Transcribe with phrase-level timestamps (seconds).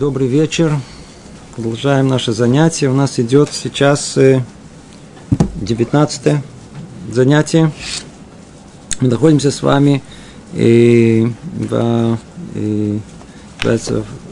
[0.00, 0.72] Добрый вечер.
[1.54, 2.88] Продолжаем наше занятие.
[2.88, 4.16] У нас идет сейчас
[5.56, 6.42] 19 э,
[7.12, 7.70] занятие.
[9.00, 10.02] Мы находимся с вами
[10.54, 12.18] и в,
[12.54, 12.98] и,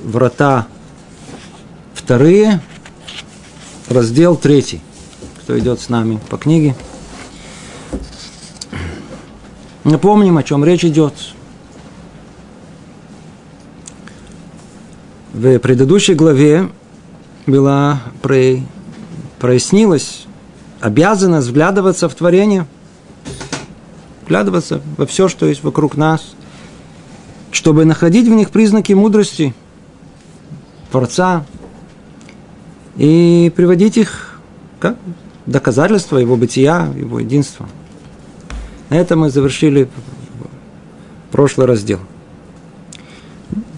[0.05, 0.67] врата
[1.93, 2.63] вторые,
[3.91, 4.81] раздел третий.
[5.43, 6.75] Кто идет с нами по книге?
[9.85, 11.13] Напомним, о чем речь идет.
[15.33, 16.71] В предыдущей главе
[17.47, 18.61] была про...
[19.39, 20.27] прояснилась
[20.81, 22.67] обязанность вглядываться в творение,
[24.25, 26.35] вглядываться во все, что есть вокруг нас,
[27.53, 29.55] чтобы находить в них признаки мудрости
[30.91, 31.45] Творца
[32.97, 34.41] и приводить их
[34.81, 34.97] как
[35.45, 37.69] доказательство его бытия, его единства.
[38.89, 39.89] На этом мы завершили
[41.31, 42.01] прошлый раздел.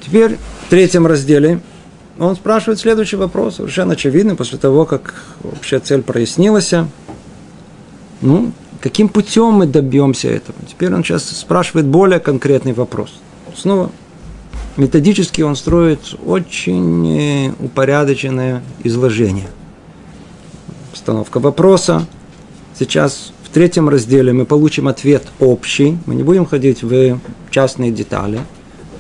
[0.05, 0.39] Теперь
[0.71, 1.61] третьем разделе
[2.19, 6.73] он спрашивает следующий вопрос, совершенно очевидный, после того, как общая цель прояснилась.
[8.21, 10.57] Ну, каким путем мы добьемся этого?
[10.69, 13.21] Теперь он сейчас спрашивает более конкретный вопрос.
[13.57, 13.91] Снова
[14.77, 19.49] методически он строит очень упорядоченное изложение.
[20.93, 22.07] Постановка вопроса.
[22.79, 25.99] Сейчас в третьем разделе мы получим ответ общий.
[26.07, 27.19] Мы не будем ходить в
[27.51, 28.41] частные детали.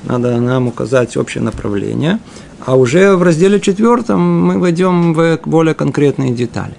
[0.04, 2.18] Надо нам указать общее направление.
[2.64, 6.74] А уже в разделе четвертом мы войдем в более конкретные детали.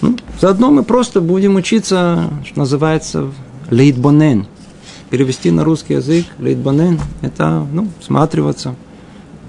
[0.00, 3.30] Ну, заодно мы просто будем учиться, что называется,
[3.70, 4.46] лейтбонен.
[5.10, 8.74] Перевести на русский язык лейтбонен– это ну, всматриваться,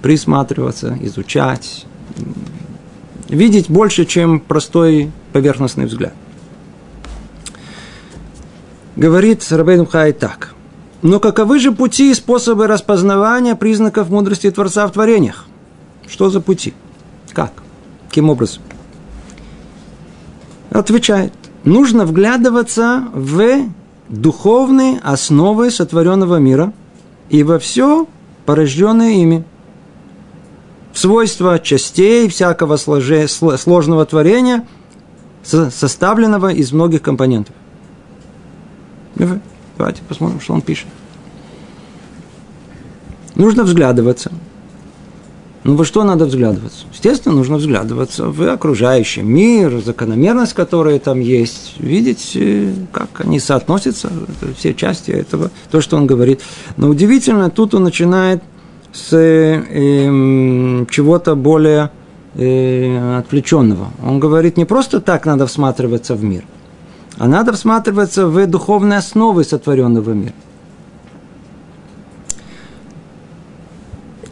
[0.01, 1.85] присматриваться, изучать,
[3.29, 6.13] видеть больше, чем простой поверхностный взгляд.
[8.95, 10.52] Говорит Рабейн Хай так.
[11.03, 15.45] Но каковы же пути и способы распознавания признаков мудрости Творца в творениях?
[16.07, 16.73] Что за пути?
[17.33, 17.51] Как?
[18.07, 18.63] Каким образом?
[20.69, 21.33] Отвечает.
[21.65, 23.65] Нужно вглядываться в
[24.07, 26.71] духовные основы сотворенного мира
[27.29, 28.07] и во все
[28.45, 29.43] порожденное ими.
[30.93, 34.65] В свойства частей всякого сложного творения,
[35.43, 37.55] составленного из многих компонентов.
[39.77, 40.87] Давайте посмотрим, что он пишет.
[43.35, 44.31] Нужно взглядываться.
[45.63, 46.85] Ну, во что надо взглядываться?
[46.91, 54.11] Естественно, нужно взглядываться в окружающий мир, закономерность, которая там есть, видеть, э, как они соотносятся,
[54.57, 56.41] все части этого, то, что он говорит.
[56.75, 58.43] Но удивительно, тут он начинает
[58.91, 61.91] с э, чего-то более
[62.35, 63.87] э, отвлеченного.
[64.05, 66.43] Он говорит, не просто так надо всматриваться в мир–
[67.23, 70.33] а надо всматриваться в духовные основы сотворенного мира.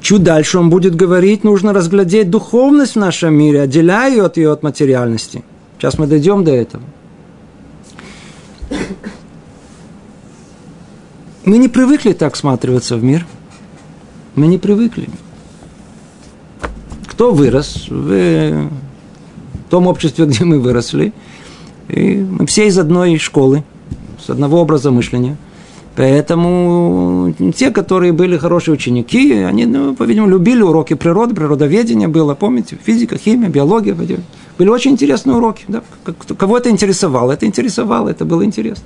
[0.01, 4.51] Чуть дальше он будет говорить, нужно разглядеть духовность в нашем мире, отделяя ее от ее
[4.51, 5.41] от материальности.
[5.77, 6.83] Сейчас мы дойдем до этого.
[11.45, 13.25] Мы не привыкли так всматриваться в мир.
[14.35, 15.07] Мы не привыкли.
[17.07, 18.69] Кто вырос в
[19.69, 21.13] том обществе, где мы выросли–
[21.91, 23.63] и мы все из одной школы,
[24.19, 25.37] с одного образа мышления.
[25.95, 32.77] Поэтому те, которые были хорошие ученики, они, ну, по-видимому, любили уроки природы, природоведения было, помните,
[32.81, 33.93] физика, химия, биология.
[34.57, 35.65] Были очень интересные уроки.
[35.67, 35.83] Да?
[36.37, 37.33] Кого это интересовало?
[37.33, 38.85] Это интересовало, это было интересно.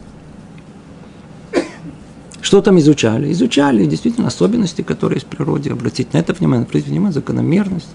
[2.42, 3.32] Что там изучали?
[3.32, 7.90] Изучали действительно особенности, которые есть в природе, обратить на это внимание, обратить внимание, закономерность.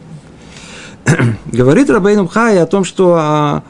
[1.46, 3.62] Говорит Рабейн Хай о том, что а,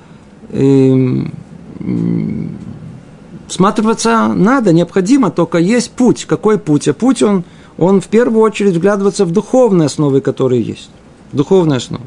[3.48, 6.24] всматриваться надо, необходимо, только есть путь.
[6.24, 6.88] Какой путь?
[6.88, 7.44] А путь он,
[7.78, 10.90] он в первую очередь вглядываться в духовные основы, которые есть.
[11.32, 12.04] Духовные основы.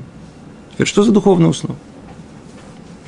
[0.74, 1.76] Теперь, что за духовные основы?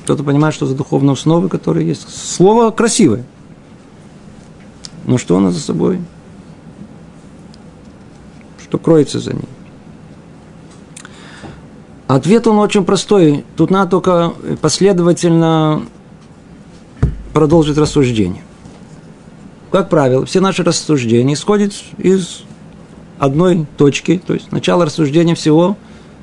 [0.03, 2.08] Кто-то понимает, что за духовные основы, которые есть.
[2.09, 3.26] Слово красивое.
[5.05, 5.99] Но что оно за собой?
[8.64, 9.46] Что кроется за ним?
[12.07, 13.43] Ответ он очень простой.
[13.57, 15.85] Тут надо только последовательно
[17.34, 18.43] продолжить рассуждение.
[19.72, 22.43] Как правило, все наши рассуждения исходят из
[23.17, 25.78] одной точки, то есть начало рассуждения всего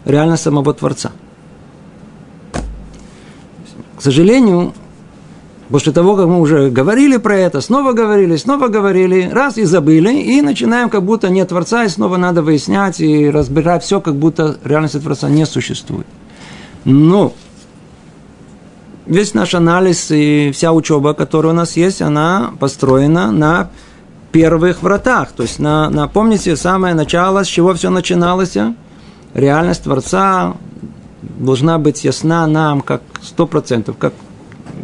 [0.04, 1.12] реально самого Творца.
[3.96, 4.72] К сожалению,
[5.72, 10.12] После того, как мы уже говорили про это, снова говорили, снова говорили, раз и забыли,
[10.12, 14.58] и начинаем, как будто нет Творца, и снова надо выяснять и разбирать все, как будто
[14.64, 16.06] реальности Творца не существует.
[16.84, 17.32] Но
[19.06, 23.70] весь наш анализ и вся учеба, которая у нас есть, она построена на
[24.30, 25.32] первых вратах.
[25.32, 28.58] То есть, на, на, помните, самое начало, с чего все начиналось?
[29.32, 30.52] реальность Творца
[31.22, 34.12] должна быть ясна нам как сто процентов, как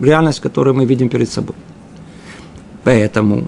[0.00, 1.56] реальность, которую мы видим перед собой.
[2.84, 3.46] Поэтому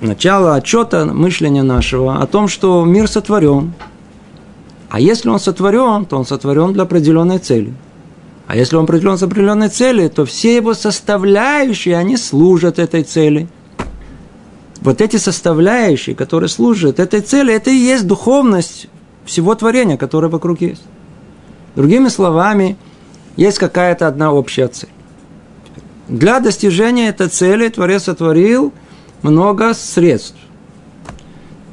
[0.00, 3.72] начало отчета мышления нашего о том, что мир сотворен.
[4.90, 7.74] А если он сотворен, то он сотворен для определенной цели.
[8.46, 13.46] А если он определен с определенной цели, то все его составляющие, они служат этой цели.
[14.80, 18.88] Вот эти составляющие, которые служат этой цели, это и есть духовность
[19.26, 20.82] всего творения, которое вокруг есть.
[21.76, 22.78] Другими словами,
[23.36, 24.88] есть какая-то одна общая цель.
[26.08, 28.72] Для достижения этой цели Творец сотворил
[29.22, 30.36] много средств.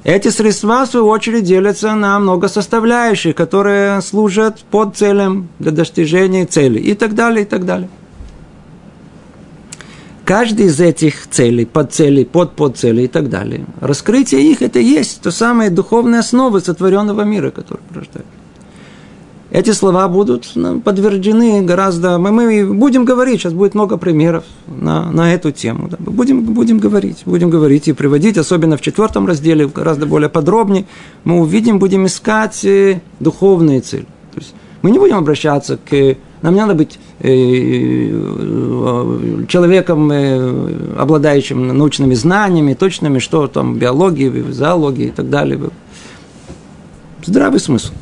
[0.04, 6.46] Эти средства, в свою очередь, делятся на много составляющих, которые служат под целям для достижения
[6.46, 7.90] цели и так далее, и так далее.
[10.26, 14.80] Каждый из этих целей, под цели, под под цели и так далее, раскрытие их– это
[14.80, 18.26] есть то самое духовная основа сотворенного мира, который порождает.
[19.56, 20.54] Эти слова будут
[20.84, 22.18] подтверждены гораздо...
[22.18, 25.88] Мы, мы будем говорить, сейчас будет много примеров на, на эту тему.
[25.88, 25.96] Да.
[25.98, 30.86] Будем, будем говорить, будем говорить и приводить, особенно в четвертом разделе, гораздо более подробнее.
[31.24, 34.08] Мы увидим, будем искать э, духовные цели.
[34.34, 36.18] То есть мы не будем обращаться к...
[36.42, 40.12] Нам не надо быть э, э, человеком,
[41.00, 45.62] обладающим научными знаниями, точными, что там, биологии, зоологии и так далее.
[47.24, 47.94] Здравый смысл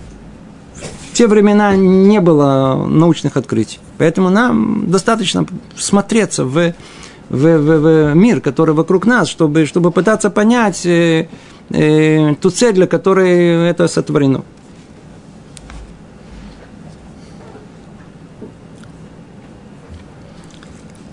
[1.13, 3.79] в те времена не было научных открытий.
[3.99, 5.45] Поэтому нам достаточно
[5.77, 6.73] смотреться в,
[7.29, 11.27] в, в, в мир, который вокруг нас, чтобы, чтобы пытаться понять э,
[11.69, 14.43] э, ту цель, для которой это сотворено.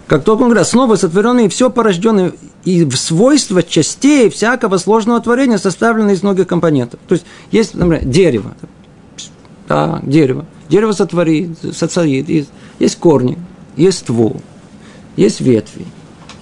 [0.07, 2.33] Как только он говорит, снова сотворенные все порожденные
[2.65, 7.01] и в свойства частей всякого сложного творения составлены из многих компонентов.
[7.07, 8.55] То есть есть, например, дерево
[9.71, 10.47] да, дерево.
[10.69, 12.29] Дерево сотворит.
[12.29, 12.51] Есть,
[12.81, 13.39] есть корни,
[13.77, 14.43] есть ствол,
[15.15, 15.87] есть ветви,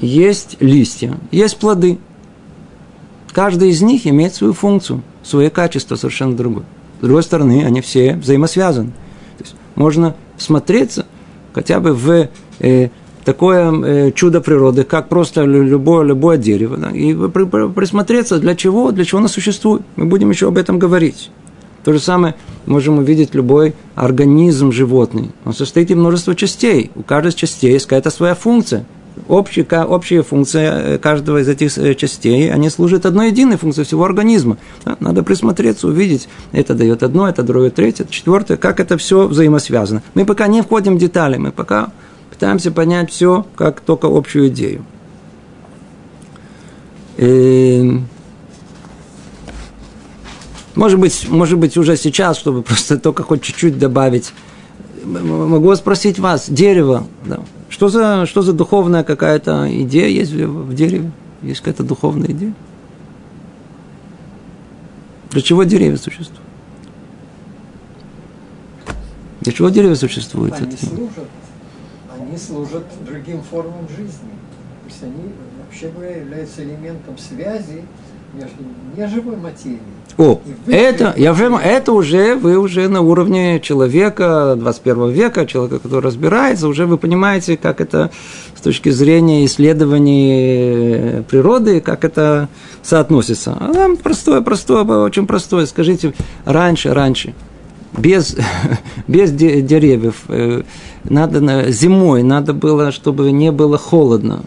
[0.00, 1.98] есть листья, есть плоды.
[3.32, 6.64] Каждый из них имеет свою функцию, свое качество совершенно другое.
[7.00, 8.92] С другой стороны, они все взаимосвязаны.
[9.36, 11.04] То есть можно смотреться
[11.52, 12.88] хотя бы в э,
[13.26, 19.04] такое э, чудо природы, как просто любое, любое дерево, да, и присмотреться, для чего, для
[19.04, 19.82] чего оно существует.
[19.96, 21.30] Мы будем еще об этом говорить.
[21.88, 22.34] То же самое
[22.66, 25.30] можем увидеть любой организм животный.
[25.46, 26.90] Он состоит из множества частей.
[26.94, 28.84] У каждой из частей есть какая-то своя функция.
[29.26, 34.04] Общая, общая функция э, каждого из этих э, частей, они служат одной единой функции всего
[34.04, 34.58] организма.
[35.00, 40.02] Надо присмотреться, увидеть, это дает одно, это другое, третье, четвертое, как это все взаимосвязано.
[40.12, 41.90] Мы пока не входим в детали, мы пока
[42.28, 44.84] пытаемся понять все, как только общую идею.
[47.16, 48.08] Эм,
[50.78, 54.32] может быть, может быть, уже сейчас, чтобы просто только хоть чуть-чуть добавить.
[55.04, 61.10] Могу спросить вас, дерево, да, что, за, что за духовная какая-то идея есть в, дереве?
[61.42, 62.54] Есть какая-то духовная идея?
[65.30, 66.40] Для чего деревья существуют?
[69.40, 70.54] Для чего деревья существуют?
[70.54, 71.28] Они служат,
[72.20, 74.30] они служат другим формам жизни.
[74.84, 75.32] То есть они
[75.64, 77.82] вообще говоря являются элементом связи
[78.34, 78.64] между
[78.96, 79.80] неживой материей
[80.18, 86.04] о, это, я уже, это уже вы уже на уровне человека 21 века, человека, который
[86.04, 88.10] разбирается, уже вы понимаете, как это
[88.56, 92.48] с точки зрения исследований природы, как это
[92.82, 93.56] соотносится.
[93.60, 95.66] А простое, простое, очень простое.
[95.66, 96.12] Скажите,
[96.44, 97.32] раньше, раньше,
[97.96, 98.36] без,
[99.06, 100.62] без деревьев, э,
[101.04, 104.42] надо, зимой надо было, чтобы не было холодно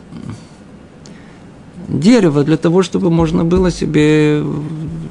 [1.92, 4.44] дерево для того, чтобы можно было себе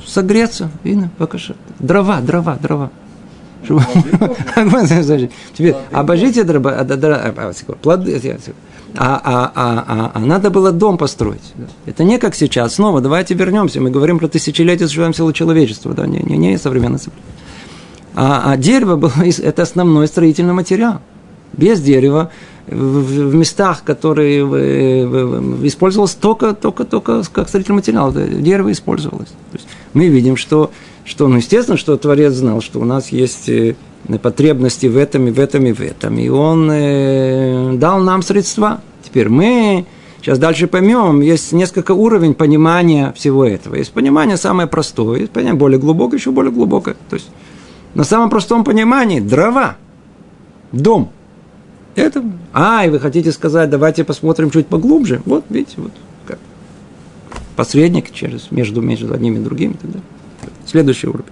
[0.06, 0.70] согреться.
[0.84, 1.54] Видно, покажи.
[1.78, 2.90] Дрова, дрова, дрова.
[5.56, 8.20] Теперь обожите дрова, а, а, плоды,
[8.96, 11.52] а, а, а, а, а надо было дом построить.
[11.86, 12.74] Это не как сейчас.
[12.74, 13.80] Снова давайте вернемся.
[13.80, 17.10] Мы говорим про тысячелетие существования человечества, да, не, не, не современности.
[18.14, 21.00] А, а дерево было, это основной строительный материал.
[21.52, 22.30] Без дерева
[22.70, 24.42] в местах, которые
[25.66, 29.28] использовалось только, только, только как строительный материал, дерево использовалось.
[29.28, 30.70] То есть мы видим, что,
[31.04, 33.74] что, ну, естественно, что Творец знал, что у нас есть э,
[34.22, 36.16] потребности в этом, и в этом, и в этом.
[36.18, 38.80] И он э, дал нам средства.
[39.02, 39.84] Теперь мы
[40.20, 43.74] сейчас дальше поймем, есть несколько уровней понимания всего этого.
[43.74, 46.94] Есть понимание самое простое, есть понимание более глубокое, еще более глубокое.
[47.08, 47.30] То есть
[47.94, 49.76] на самом простом понимании дрова,
[50.70, 51.10] дом–
[51.94, 55.22] это, а, и вы хотите сказать, давайте посмотрим чуть поглубже.
[55.24, 55.92] Вот, видите, вот
[56.26, 56.38] как.
[57.56, 60.06] Посредник через, между, между одним и другим и так далее.
[60.66, 61.24] Следующий уровень.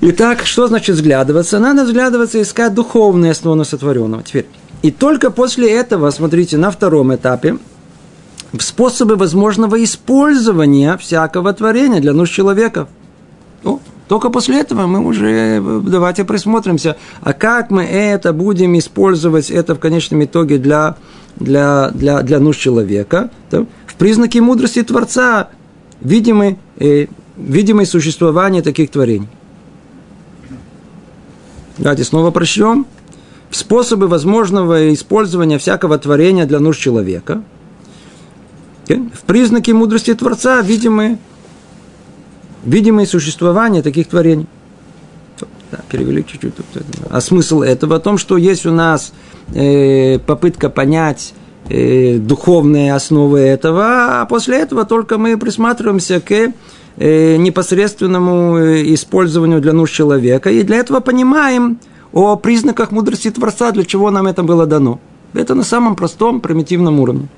[0.00, 1.58] Итак, что значит взглядываться?
[1.58, 4.22] Надо взглядываться, искать духовные основы сотворенного.
[4.22, 4.46] Теперь,
[4.82, 7.58] и только после этого, смотрите, на втором этапе,
[8.58, 12.88] способы возможного использования всякого творения для нужд человека.
[13.62, 19.74] Ну, только после этого мы уже давайте присмотримся, а как мы это будем использовать, это
[19.74, 20.96] в конечном итоге для,
[21.36, 23.30] для, для, для нужд человека.
[23.50, 23.66] Да?
[23.86, 25.48] В признаке мудрости Творца
[26.00, 29.28] видимы, э, видимое существование таких творений.
[31.78, 32.86] Давайте снова прочтем.
[33.50, 37.42] Способы возможного использования всякого творения для нужд человека.
[38.88, 41.18] В признаке мудрости Творца видимы
[42.66, 44.46] видимое существование таких творений.
[45.70, 46.54] Да, перевели чуть-чуть.
[47.10, 49.12] А смысл этого в том, что есть у нас
[49.54, 51.34] э, попытка понять
[51.68, 56.52] э, духовные основы этого, а после этого только мы присматриваемся к
[56.98, 61.78] э, непосредственному э, использованию для нужд человека, и для этого понимаем
[62.12, 65.00] о признаках мудрости Творца, для чего нам это было дано.
[65.34, 67.28] Это на самом простом, примитивном уровне.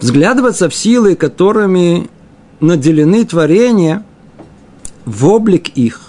[0.00, 2.08] Взглядываться в силы, которыми
[2.62, 4.04] наделены творения
[5.04, 6.00] в облик их,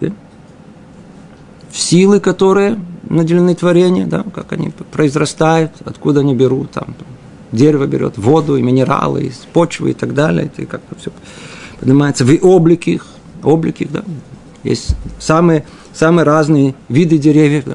[0.00, 0.10] да?
[1.70, 6.94] в силы, которые наделены творения, да, как они произрастают, откуда они берут, там,
[7.52, 11.12] дерево берет воду и минералы, из почвы и так далее, и как все
[11.78, 13.06] поднимается, в облик их,
[13.42, 14.02] облик их, да,
[14.64, 17.74] есть самые, самые разные виды деревьев, да,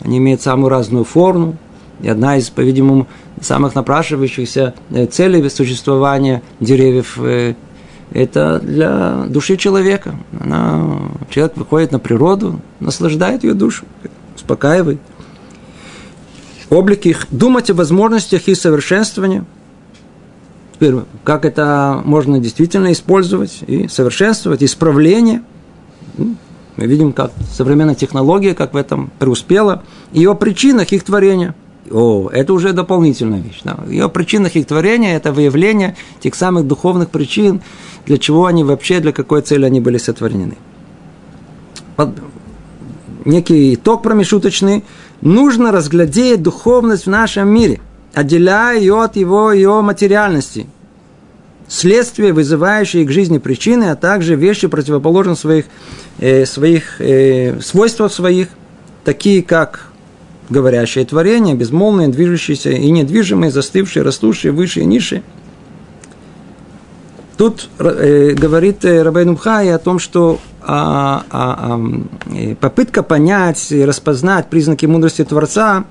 [0.00, 1.58] они имеют самую разную форму,
[2.02, 3.06] и одна из, по-видимому,
[3.40, 7.54] самых напрашивающихся э, целей существования деревьев э,
[8.12, 10.14] это для души человека.
[10.38, 13.84] Она, человек выходит на природу, наслаждает ее душу,
[14.34, 15.00] успокаивает.
[16.70, 19.44] Облик их, думать о возможностях и совершенствовании.
[20.74, 25.42] Теперь, как это можно действительно использовать и совершенствовать, исправление.
[26.16, 31.54] Мы видим, как современная технология, как в этом преуспела, и о причинах их творения–
[31.90, 33.60] о, это уже дополнительная вещь.
[33.64, 33.78] Да.
[33.88, 37.60] И о их творения– это выявление тех самых духовных причин,
[38.06, 40.56] для чего они вообще, для какой цели они были сотворены.
[41.96, 42.10] Под
[43.24, 44.84] некий итог промежуточный.
[45.20, 47.80] Нужно разглядеть духовность в нашем мире,
[48.14, 50.66] отделяя ее от его, ее материальности.
[51.68, 55.66] Следствия, вызывающие к жизни причины, а также вещи, противоположные своих,
[56.18, 58.48] э, своих э, свойствах своих,
[59.04, 59.89] такие как
[60.50, 65.22] говорящее творение, безмолвное, движущееся и недвижимое, застывшее, растущее, выше и.
[67.38, 73.82] Тут э, говорит э, Рабейн Мхай о том, что а, а, а, попытка понять и
[73.82, 75.84] распознать признаки мудрости Творца,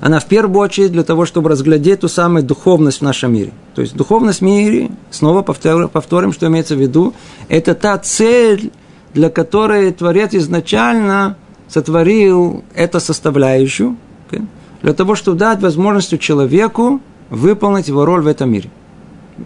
[0.00, 3.52] она в первую очередь для того, чтобы разглядеть ту самую духовность в нашем мире.
[3.74, 7.14] То есть духовность в мире, снова повторим, повторим, что имеется в виду,
[7.48, 8.72] это та цель,
[9.14, 11.36] для которой Творец изначально–
[11.70, 13.96] сотворил эту составляющую
[14.28, 14.44] okay,
[14.82, 17.00] для того, чтобы дать возможность человеку
[17.30, 18.70] выполнить его роль в этом мире.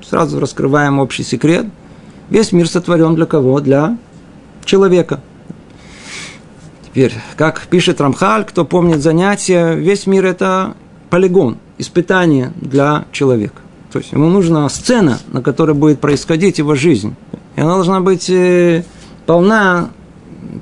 [0.08, 1.66] Сразу раскрываем общий секрет.
[2.30, 3.60] Весь мир сотворен для кого?
[3.60, 3.98] Для
[4.64, 5.20] человека.
[6.86, 10.74] Теперь, как пишет Рамхаль, кто помнит занятия, весь мир это
[11.10, 13.60] полигон, испытание для человека.
[13.92, 17.14] То есть ему нужна сцена, на которой будет происходить его жизнь.
[17.56, 18.84] И она должна быть э,
[19.26, 19.90] полна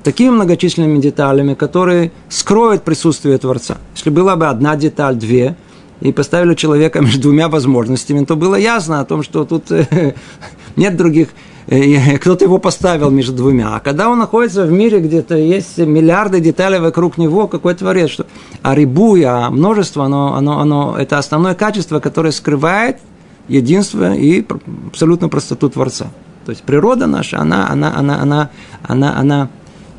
[0.03, 3.77] такими многочисленными деталями, которые скроют присутствие Творца.
[3.95, 5.55] Если была бы одна деталь, две,
[6.01, 10.13] и поставили человека между двумя возможностями, то было ясно о том, что тут э,
[10.75, 11.29] нет других,
[11.67, 13.75] э, кто-то его поставил между двумя.
[13.75, 18.25] А когда он находится в мире, где-то есть миллиарды деталей вокруг него, какой творец, что
[18.61, 22.97] а рибуя, а множество, оно, оно, оно, это основное качество, которое скрывает
[23.47, 24.45] единство и
[24.87, 26.07] абсолютно простоту Творца.
[26.45, 28.49] То есть природа наша, она, она, она, она,
[28.83, 29.49] она, она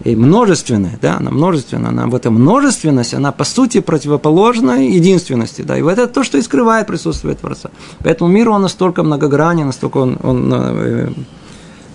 [0.03, 5.79] и множественная, да, она множественная, она в этом множественность, она по сути противоположна единственности, да,
[5.79, 7.71] и вот это то, что и скрывает присутствие Творца.
[8.01, 11.13] Поэтому мир, он настолько многогранен, настолько он, он э,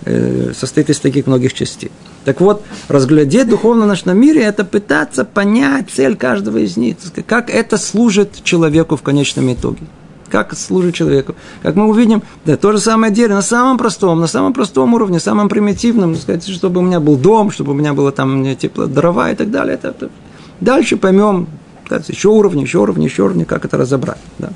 [0.06, 1.90] э, состоит из таких многих частей.
[2.24, 7.50] Так вот, разглядеть духовно наш на мире– это пытаться понять цель каждого из них, как
[7.50, 9.86] это служит человеку в конечном итоге
[10.30, 11.34] как служит человеку.
[11.62, 15.20] Как мы увидим, да, то же самое дерево на самом простом, на самом простом уровне,
[15.20, 19.30] самом примитивном, сказать, чтобы у меня был дом, чтобы у меня было там тепло, дрова
[19.30, 19.74] и так далее.
[19.74, 20.10] Это, это.
[20.60, 21.48] Дальше поймем,
[21.86, 24.20] сказать, еще уровни, еще уровни, еще уровни, как это разобрать.
[24.38, 24.50] Да.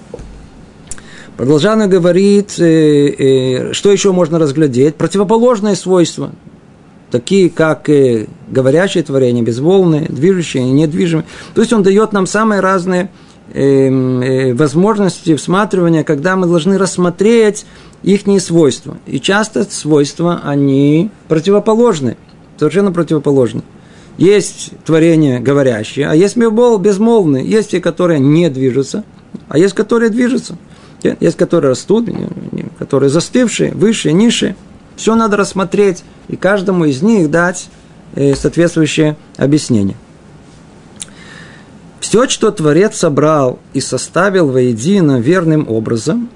[1.36, 4.94] Продолжано говорит, э, э, что еще можно разглядеть?
[4.94, 6.30] Противоположные свойства,
[7.10, 11.26] такие как э, говорящее творение, безволные, движущие, недвижимые.
[11.54, 13.10] То есть он дает нам самые разные
[13.52, 17.66] возможности всматривания, когда мы должны рассмотреть
[18.02, 18.96] их свойства.
[19.06, 22.16] И часто свойства, они противоположны,
[22.58, 23.62] совершенно противоположны.
[24.16, 26.36] Есть творения говорящие, а есть
[26.78, 27.44] безмолвные.
[27.44, 29.04] Есть те, которые не движутся,
[29.48, 30.56] а есть, которые движутся.
[31.20, 32.08] Есть, которые растут,
[32.78, 34.56] которые застывшие, выше, ниже.
[34.96, 37.68] Все надо рассмотреть и каждому из них дать
[38.14, 39.96] э, соответствующее объяснение.
[42.14, 46.28] Все, что Творец собрал и составил воедино верным образом,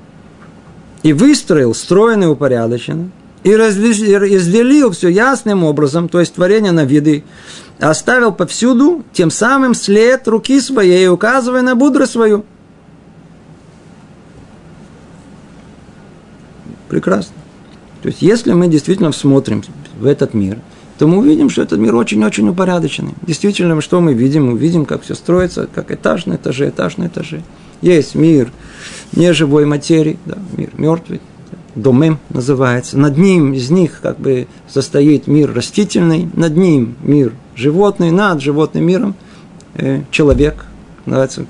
[1.04, 3.12] и выстроил стройно и упорядоченно,
[3.44, 7.22] и разделил все ясным образом, то есть творение на виды,
[7.78, 12.44] оставил повсюду тем самым след руки своей, указывая на мудрость свою.
[16.88, 17.36] Прекрасно.
[18.02, 19.62] То есть, если мы действительно смотрим
[19.96, 20.58] в этот мир,
[20.98, 23.14] то мы увидим, что этот мир очень-очень упорядоченный.
[23.22, 24.50] Действительно, что мы видим?
[24.50, 27.42] Мы видим, как все строится, как этаж на этаже, этаж на этаже.
[27.80, 28.50] Есть мир
[29.12, 31.20] неживой материи, да, мир мертвый,
[31.76, 32.98] домем называется.
[32.98, 38.84] Над ним, из них как бы состоит мир растительный, над ним мир животный, над животным
[38.84, 39.14] миром
[39.74, 40.66] э, человек,
[41.06, 41.46] называется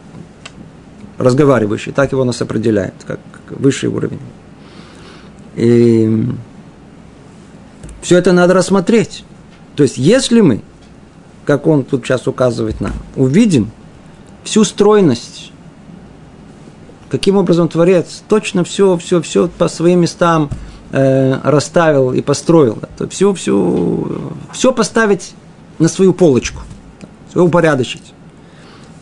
[1.16, 4.20] разговаривающий, так его нас определяет, как высший уровень.
[5.56, 6.26] И
[8.02, 9.24] все это надо рассмотреть.
[9.78, 10.62] То есть, если мы,
[11.44, 13.70] как он тут сейчас указывает нам, увидим
[14.42, 15.52] всю стройность,
[17.08, 20.50] каким образом Творец точно все, все, все по своим местам
[20.90, 25.35] э, расставил и построил, то все, все, все поставить
[25.78, 26.62] на свою полочку,
[27.30, 28.14] все упорядочить.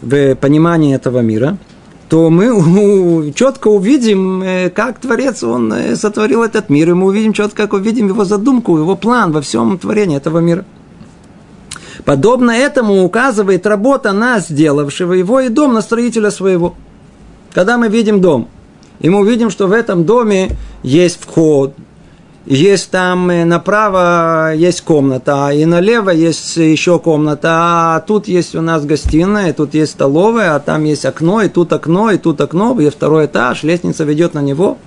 [0.03, 1.57] В понимании этого мира–
[2.09, 7.33] то мы четко увидим, э, как Творец, Он э, сотворил этот мир, и мы увидим
[7.33, 10.65] четко, как увидим его задумку, его план во всем творении этого мира.
[12.05, 16.75] Подобно этому указывает работа нас, сделавшего его, и дом на строителя своего.
[17.53, 18.49] Когда мы видим дом,
[19.01, 21.75] и мы увидим, что в этом доме есть вход,
[22.47, 27.51] есть там направо есть комната, и налево есть еще комната,
[27.97, 31.73] а тут есть у нас гостиная, тут есть столовая, а там есть окно, и тут
[31.73, 34.79] окно, и тут окно, и второй этаж, лестница ведет на него.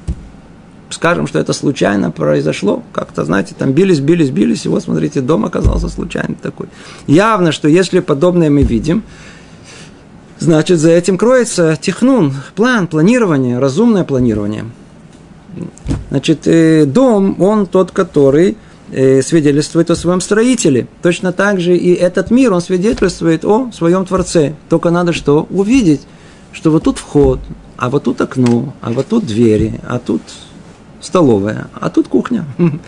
[0.89, 5.45] Скажем, что это случайно произошло, как-то, знаете, там бились, бились, бились, и вот, смотрите, дом
[5.45, 6.67] оказался случайно такой.
[7.05, 9.03] Явно, что если подобное мы видим,
[10.39, 14.65] значит, за этим кроется технун, план, планирование, разумное планирование–
[16.09, 18.57] Значит, э, дом, он тот, который
[18.91, 20.87] э, свидетельствует о своем строителе.
[21.01, 24.55] Точно так же и этот мир, он свидетельствует о своем Творце.
[24.69, 25.47] Только надо что?
[25.49, 26.01] Увидеть,
[26.51, 27.39] что вот тут вход,
[27.77, 30.21] а вот тут окно, а вот тут двери, а тут
[31.01, 32.45] столовая, а тут кухня.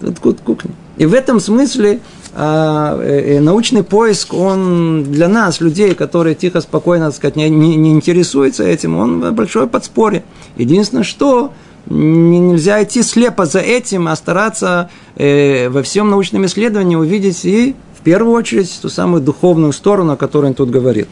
[0.00, 0.70] Тут кухня.
[0.96, 1.98] И в этом смысле
[2.32, 7.74] а, э, научный поиск, он для нас, людей, которые тихо, спокойно, так сказать, не, не,
[7.74, 10.22] не интересуются этим, он большое подспорье.
[10.56, 11.52] Единственное, что
[11.90, 18.02] нельзя идти слепо за этим, а стараться э, во всем научном исследовании увидеть и в
[18.02, 21.08] первую очередь ту самую духовную сторону, о которой он тут говорит.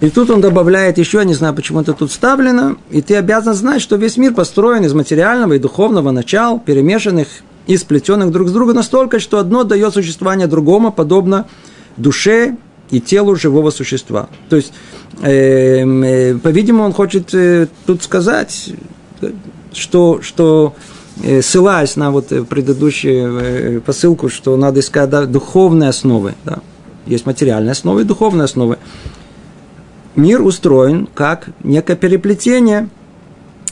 [0.00, 3.54] И тут он добавляет еще, я не знаю, почему это тут вставлено, и ты обязан
[3.54, 7.28] знать, что весь мир построен из материального и духовного начал, перемешанных
[7.66, 11.46] и сплетенных друг с другом настолько, что одно дает существование другому, подобно
[11.96, 12.56] душе
[12.90, 14.28] и телу живого существа.
[14.48, 14.72] То есть,
[15.22, 18.70] э, э, по-видимому, он хочет э, тут сказать,
[19.72, 20.74] что, что
[21.22, 26.34] э, ссылаясь на вот предыдущую э, посылку, что надо искать да, духовные основы.
[26.44, 26.60] Да.
[27.06, 28.78] Есть материальные основы и духовные основы.
[30.14, 32.88] Мир устроен как некое переплетение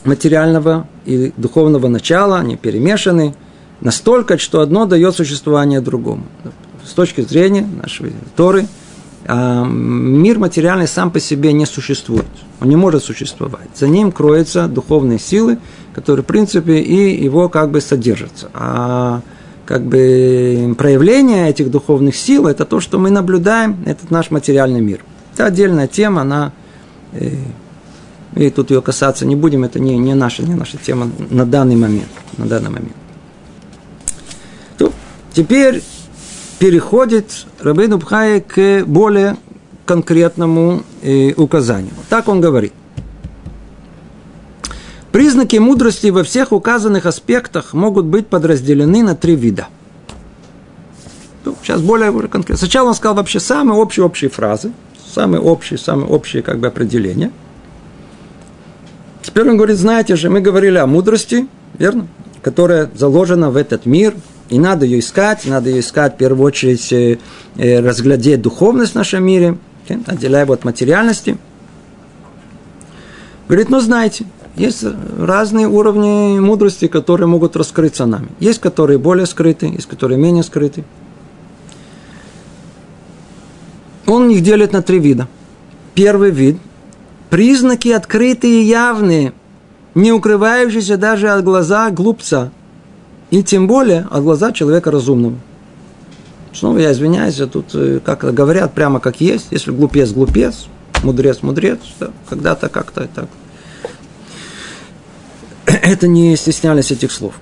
[0.05, 3.35] материального и духовного начала, они перемешаны
[3.81, 6.25] настолько, что одно дает существование другому.
[6.85, 8.67] С точки зрения нашей Торы–
[9.27, 12.27] мир материальный сам по себе не существует.
[12.61, 13.69] Он не может существовать.
[13.75, 15.59] За ним кроются духовные силы,
[15.95, 18.51] которые, в принципе, и его как бы содержатся.
[18.53, 19.23] А
[19.65, 25.01] как бы проявление этих духовных сил– это то, что мы наблюдаем, этот наш материальный мир.
[25.33, 26.53] Это отдельная тема, она
[27.13, 27.31] э,
[28.37, 31.77] и тут ее касаться не будем, это не, не, наша, не наша тема на данный
[31.77, 32.09] момент.
[32.37, 32.97] На данный момент.
[34.77, 34.93] То,
[35.33, 35.83] теперь
[36.59, 39.37] переходит Рабейну Бхай к более
[39.87, 41.93] конкретному э, указанию.
[42.09, 42.73] Так он говорит.
[45.13, 49.69] Признаки мудрости во всех указанных аспектах могут быть подразделены на три вида.
[51.45, 52.59] Ну, сейчас более, более конкретно.
[52.59, 54.73] Сначала он сказал вообще самые общие общие фразы,
[55.07, 57.31] самые общие, самые общие как бы определения.
[59.23, 61.47] Теперь он говорит, знаете же, мы говорили о мудрости,
[61.79, 62.09] верно?
[62.43, 64.15] Которая заложена в этот мир–
[64.49, 67.19] И надо ее искать, надо ее искать в первую очередь э,
[67.57, 69.57] э, разглядеть духовность в нашем мире,
[70.07, 71.39] отделяя его от материальности.
[73.49, 74.27] Говорит, ну знаете,
[74.57, 74.85] есть
[75.19, 78.29] разные уровни мудрости, которые могут раскрыться нами.
[78.39, 80.85] Есть, которые более скрыты, есть, которые менее скрыты.
[84.07, 85.27] Он их делит на три вида.
[85.95, 86.59] Первый вид–
[87.31, 89.33] признаки открытые и явные,
[89.95, 92.53] не укрывающиеся даже от глаза глупца,
[93.31, 95.37] и тем более от глаза человека разумного.
[96.53, 100.67] Снова я извиняюсь, я тут, э, как говорят, прямо как есть, если глупец– глупец,
[101.03, 103.29] мудрец– мудрец, да, когда-то как-то так.
[105.67, 107.35] Это не стеснялись этих слов.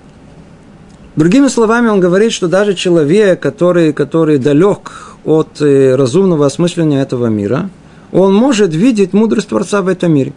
[1.14, 7.26] Другими словами, он говорит, что даже человек, который, который далек от э, разумного осмысления этого
[7.26, 7.68] мира,
[8.12, 10.32] он может видеть мудрость Творца в этом мире.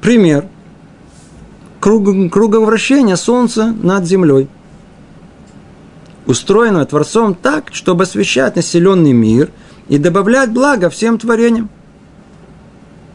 [0.00, 0.44] Пример.
[1.80, 4.48] Круг, круговращение Солнца над Землей.
[6.26, 9.50] Устроено Творцом так, чтобы освещать населенный мир
[9.88, 11.70] и добавлять благо всем творениям.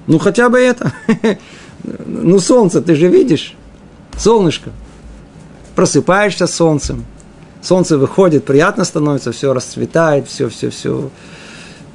[0.07, 0.91] Ну, хотя бы это.
[2.07, 3.53] Ну, солнце ты же видишь.
[4.17, 4.71] Солнышко.
[5.75, 7.05] Просыпаешься солнцем.
[7.61, 11.11] Солнце выходит, приятно становится, все расцветает, все, все, все,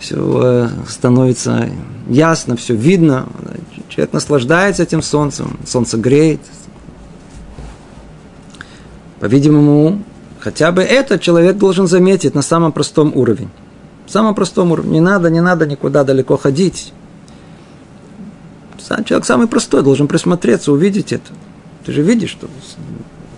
[0.00, 1.68] все э, становится
[2.08, 3.26] ясно, все видно.
[3.90, 6.40] Человек наслаждается этим солнцем, солнце греет.
[9.20, 10.02] По-видимому,
[10.38, 13.48] хотя бы это человек должен заметить на самом простом уровне.
[14.06, 14.92] самом простом уровне.
[14.92, 16.94] Не надо, не надо никуда далеко ходить.
[18.78, 21.30] Сам человек самый простой должен присмотреться, увидеть это.
[21.84, 22.48] Ты же видишь, что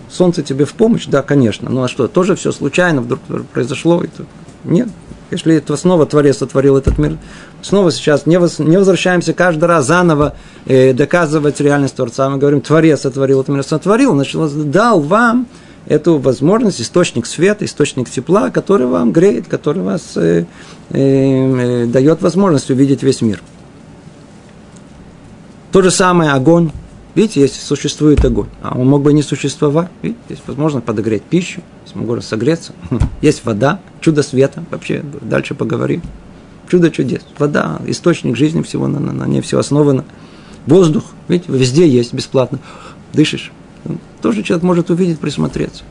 [0.09, 1.69] солнце тебе в помощь, да, конечно.
[1.69, 3.19] Ну а что, тоже все случайно вдруг
[3.51, 4.01] произошло?
[4.63, 4.87] Нет.
[5.33, 7.17] Если это снова Творец сотворил этот мир,
[7.61, 12.29] снова сейчас не, воз, не возвращаемся каждый раз заново э, доказывать реальность Творца.
[12.29, 15.47] Мы говорим, Творец сотворил этот мир, сотворил, значит, дал вам
[15.87, 20.45] эту возможность, источник света, источник тепла, который вам греет, который вас э,
[20.91, 23.41] э, э, дает возможность увидеть весь мир.
[25.71, 26.71] То же самое огонь.
[27.15, 31.61] Видите, если существует огонь, а он мог бы не существовать, видите, есть возможность подогреть пищу,
[31.83, 32.73] есть можно согреться,
[33.21, 36.01] есть вода, чудо света, вообще дальше поговорим.
[36.69, 37.21] Чудо чудес.
[37.37, 40.05] Вода, источник жизни всего, на, на, на ней все основано.
[40.65, 42.59] Воздух, видите, везде есть бесплатно.
[43.13, 43.51] Дышишь.
[44.21, 45.83] Тоже человек может увидеть, присмотреться.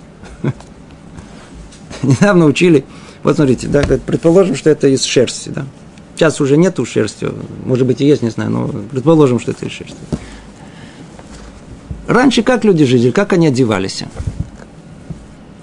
[2.02, 2.85] Недавно учили,
[3.22, 5.66] вот смотрите, да, предположим, что это из шерсти, да.
[6.16, 7.28] Сейчас уже нету шерсти,
[7.64, 9.96] может быть и есть, не знаю, но предположим, что это из шерсти.
[12.12, 14.05] Раньше как люди жили, как они одевались?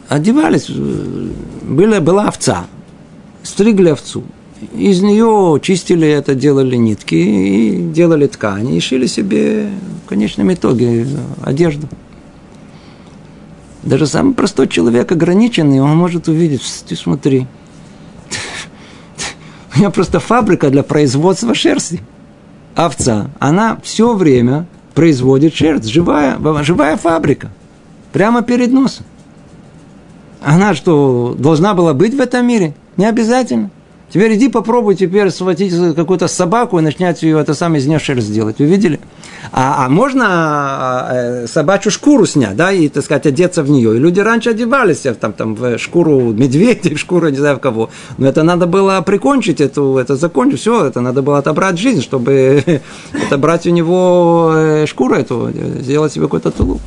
[0.08, 1.30] Одевались, э,
[1.62, 2.66] была, была овца,
[3.44, 4.24] стригли овцу,
[4.74, 9.70] из нее чистили это, делали нитки и делали ткани, и шили себе
[10.04, 11.06] в конечном итоге
[11.44, 11.88] одежду.
[13.84, 17.46] Даже самый простой человек, ограниченный, он может увидеть, ты смотри,
[19.76, 22.02] у меня просто фабрика для производства шерсти.
[22.74, 24.66] Овца, она все время
[25.00, 27.50] производит шерсть, живая, живая фабрика,
[28.12, 29.06] прямо перед носом.
[30.42, 32.74] Она что, должна была быть в этом мире?
[32.98, 33.72] Не обязательно.
[34.12, 38.28] Теперь иди попробуй теперь схватить какую-то собаку и начнять ее это самое из нее шерсть
[38.28, 38.58] сделать.
[38.58, 39.00] Вы видели?
[39.52, 43.96] А, а можно а, э, собачью шкуру снять, да, и, так сказать, одеться в нее.
[43.96, 47.90] И люди раньше одевались там, там, в шкуру медведя, в шкуру не знаю в кого.
[48.18, 52.82] Но это надо было прикончить, эту, это закончить, все, это надо было отобрать жизнь, чтобы
[53.28, 56.82] отобрать у него э, шкуру эту, сделать себе какой-то тулуп.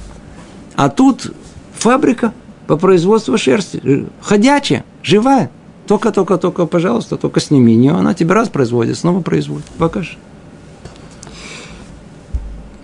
[0.75, 1.33] А тут
[1.75, 2.33] фабрика
[2.67, 5.51] по производству шерсти, ходячая, живая.
[5.93, 9.67] Только, только, только, пожалуйста, только сними ее, она тебе раз производит, снова производит.
[9.77, 10.17] Покажи.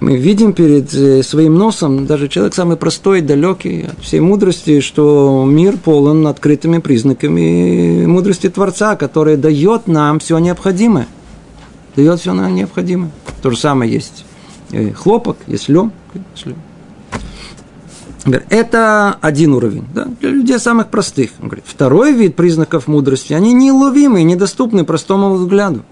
[0.00, 5.46] Мы видим перед э, своим носом, даже человек самый простой, далекий от всей мудрости, что
[5.48, 11.08] мир полон открытыми признаками мудрости Творца, который дает нам все необходимое.
[11.96, 13.10] Дает все нам необходимое.
[13.40, 14.26] То же самое есть
[14.72, 15.92] э, хлопок, есть лен.
[18.24, 21.30] Это один уровень, да, для людей самых простых.
[21.40, 25.82] Он говорит, второй вид признаков мудрости, они неуловимы и недоступны простому взгляду.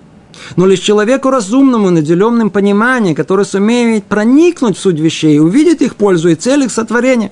[0.57, 6.29] Но лишь человеку разумному, наделенным пониманием, который сумеет проникнуть в суть вещей, увидеть их пользу
[6.29, 7.31] и цель их сотворения.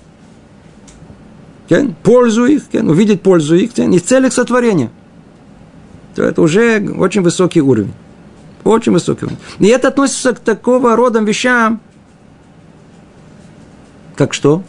[2.03, 4.91] Пользу их, увидеть пользу их и цель их сотворения.
[6.15, 7.93] То это уже очень высокий уровень.
[8.63, 9.39] Очень высокий уровень.
[9.59, 11.81] И это относится к такого рода вещам,
[14.17, 14.63] как что?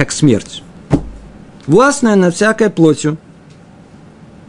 [0.00, 0.62] Как смерть.
[1.66, 3.18] Властная над всякой плотью–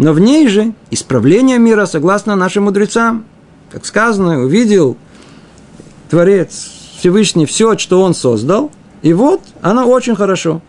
[0.01, 3.23] но в ней же исправление мира, согласно нашим мудрецам,
[3.69, 4.97] как сказано, увидел
[6.09, 8.71] Творец Всевышний все, что он создал,
[9.03, 10.59] и вот оно очень хорошо.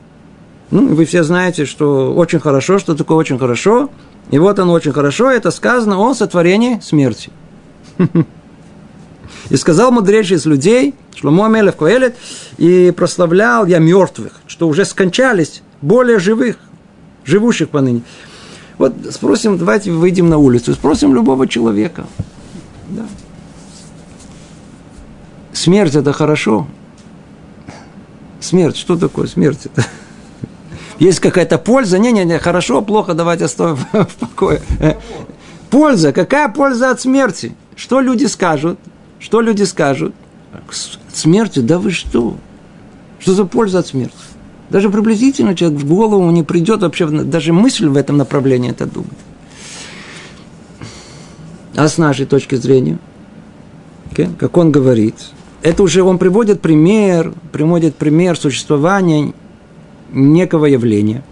[0.71, 3.89] Ну, вы все знаете, что очень хорошо, что такое очень хорошо.
[4.31, 7.31] И вот оно очень хорошо, это сказано о сотворении смерти.
[9.51, 12.17] И сказал мудрейший из людей, Шломо Амелев Коэлет,
[12.59, 16.57] и прославлял я мертвых, что уже скончались, более живых,
[17.25, 18.03] живущих поныне.
[18.79, 22.07] Вот спросим, давайте выйдем на улицу, спросим любого человека.
[22.91, 23.07] Да.
[25.53, 26.67] Смерть это хорошо.
[28.41, 29.67] Смерть, что такое смерть?
[29.67, 29.85] Это?
[30.99, 31.99] Есть какая-то польза?
[31.99, 34.63] Не-не-не, хорошо, плохо, давайте оставим в покое.
[35.71, 37.55] Польза, какая польза от смерти?
[37.77, 38.79] Что люди скажут?
[39.23, 40.15] Что люди скажут?
[41.13, 41.63] Смертью?
[41.63, 42.37] Да вы что?
[43.21, 44.17] Что за польза от смерти?
[44.69, 49.11] Даже приблизительно человек в голову не придет вообще, даже мысль в этом направлении это думать.
[51.77, 52.99] А с нашей точки зрения,
[54.11, 55.15] okay, как он говорит,
[55.63, 59.35] это уже он приводит пример, приводит пример существования
[60.11, 61.23] некого явления,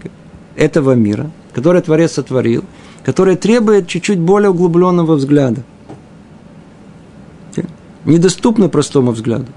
[0.55, 2.63] этого мира, которое Творец сотворил,
[3.03, 5.63] которое требует чуть-чуть более углубленного взгляда
[8.05, 9.47] недоступны простому взгляду.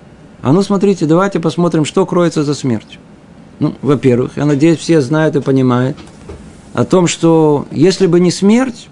[0.43, 3.01] А ну, смотрите, давайте посмотрим, что кроется за смертью.
[3.61, 5.97] Ну, во-первых, я надеюсь, все знают и понимают
[6.75, 8.89] о том, что если бы не смерть,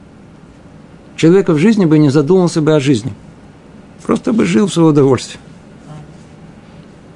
[1.16, 3.12] человек в жизни бы не задумался бы о жизни.
[4.04, 5.40] Просто бы жил в свое удовольствие.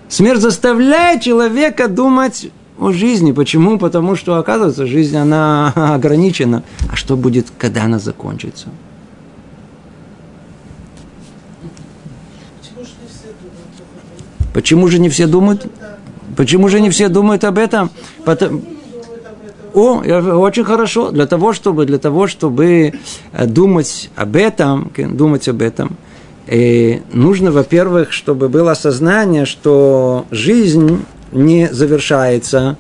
[0.09, 3.33] Смерть заставляет человека думать о жизни.
[3.33, 3.79] Почему?
[3.79, 6.63] Потому что, оказывается, жизнь, она ограничена.
[6.91, 8.69] А что будет, когда она закончится?
[14.57, 15.67] Почему же не все думают?
[16.35, 17.91] Почему же не все думают об этом?
[18.25, 18.63] Потому...
[19.75, 21.11] О, очень хорошо.
[21.11, 22.95] Для того, чтобы, для того, чтобы
[23.33, 25.99] э, думать об этом, думать об этом,
[26.47, 32.79] и э, нужно, во-первых, чтобы было осознание, что жизнь не завершается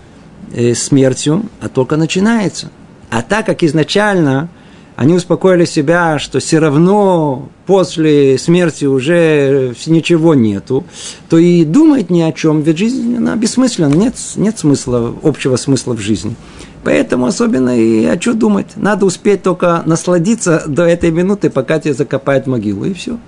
[0.54, 2.70] э, смертью, а только начинается.
[3.10, 4.48] А так как изначально
[4.96, 10.84] они успокоили себя, что все равно после смерти уже ничего нету,
[11.28, 15.92] то и думать ни о чем, ведь жизнь, она бессмысленна, нет, нет смысла, общего смысла
[15.92, 16.34] в жизни.
[16.82, 18.68] Поэтому особенно и о чем думать.
[18.76, 23.18] Надо успеть только насладиться до этой минуты, пока тебя закопают могилу, и все.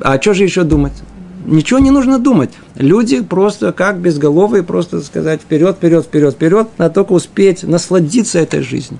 [0.00, 0.94] А что же еще думать?
[1.46, 2.50] Ничего не нужно думать.
[2.74, 8.62] Люди просто как безголовые, просто сказать вперед, вперед, вперед, вперед, надо только успеть насладиться этой
[8.62, 8.98] жизнью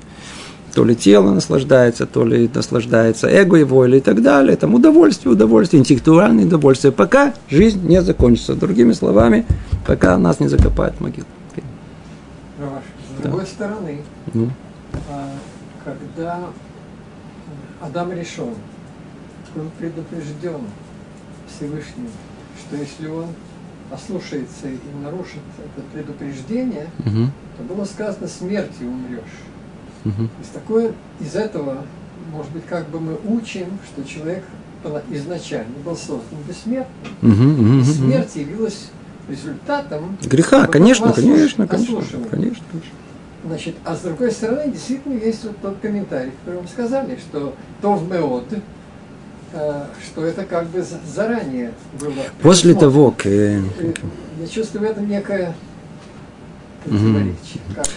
[0.75, 4.57] то ли тело наслаждается, то ли наслаждается эго его или и так далее.
[4.57, 8.55] Там удовольствие, удовольствие, интеллектуальное удовольствие, пока жизнь не закончится.
[8.55, 9.47] Другими словами,
[9.87, 11.27] пока нас не закопают в могилу.
[12.59, 13.47] С другой да.
[13.47, 14.51] стороны, ну.
[15.11, 15.31] А,
[15.85, 16.41] когда
[17.81, 18.55] Адам решен,
[19.57, 20.61] он предупрежден
[21.49, 22.09] Всевышним,
[22.59, 23.27] что если он
[23.93, 27.31] ослушается и нарушит это предупреждение, угу.
[27.57, 29.23] то было сказано смертью умрешь.
[30.05, 30.25] Угу.
[30.43, 31.79] Из, такое, из этого,
[32.33, 34.45] может быть, как бы мы учим, что человек
[35.11, 36.88] изначально был создан бессмертным.
[37.23, 38.90] Угу, угу, смерть явилась
[39.29, 42.64] результатом греха, конечно, конечно, конечно, конечно,
[43.45, 47.95] Значит, а с другой стороны, действительно есть вот тот комментарий, который вам сказали, что то
[47.95, 48.47] в Меод,
[49.53, 50.83] э, что это как бы
[51.14, 52.25] заранее было.
[52.40, 53.27] После того, как...
[53.27, 53.61] Э,
[54.40, 55.55] я чувствую в этом некое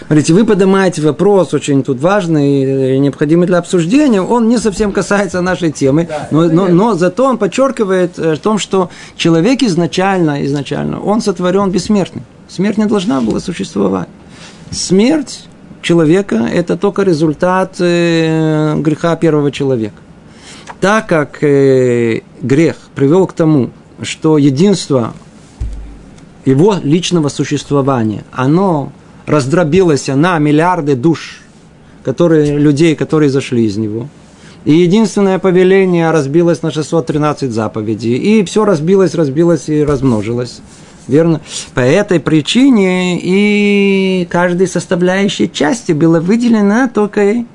[0.07, 4.21] Смотрите, вы поднимаете вопрос очень тут важный и необходимый для обсуждения.
[4.21, 8.57] Он не совсем касается нашей темы, но, но, но зато он подчеркивает э, о том,
[8.57, 12.23] что человек изначально, изначально, он сотворен бессмертным.
[12.47, 14.07] Смерть не должна была существовать.
[14.71, 15.47] Смерть
[15.81, 19.95] человека– это только результат э, греха первого человека.
[20.79, 23.71] Так как э, грех привел к тому,
[24.01, 25.13] что единство
[26.47, 28.91] его личного существования, оно
[29.25, 31.41] раздробилось на миллиарды душ,
[32.03, 34.07] которые, людей, которые зашли из него.
[34.63, 38.15] И единственное повеление разбилось на 613 заповедей.
[38.15, 40.61] И все разбилось, разбилось и размножилось.
[41.07, 41.41] Верно?
[41.73, 47.45] По этой причине и каждой составляющей части была выделена только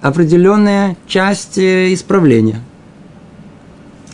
[0.00, 2.60] определенная часть исправления.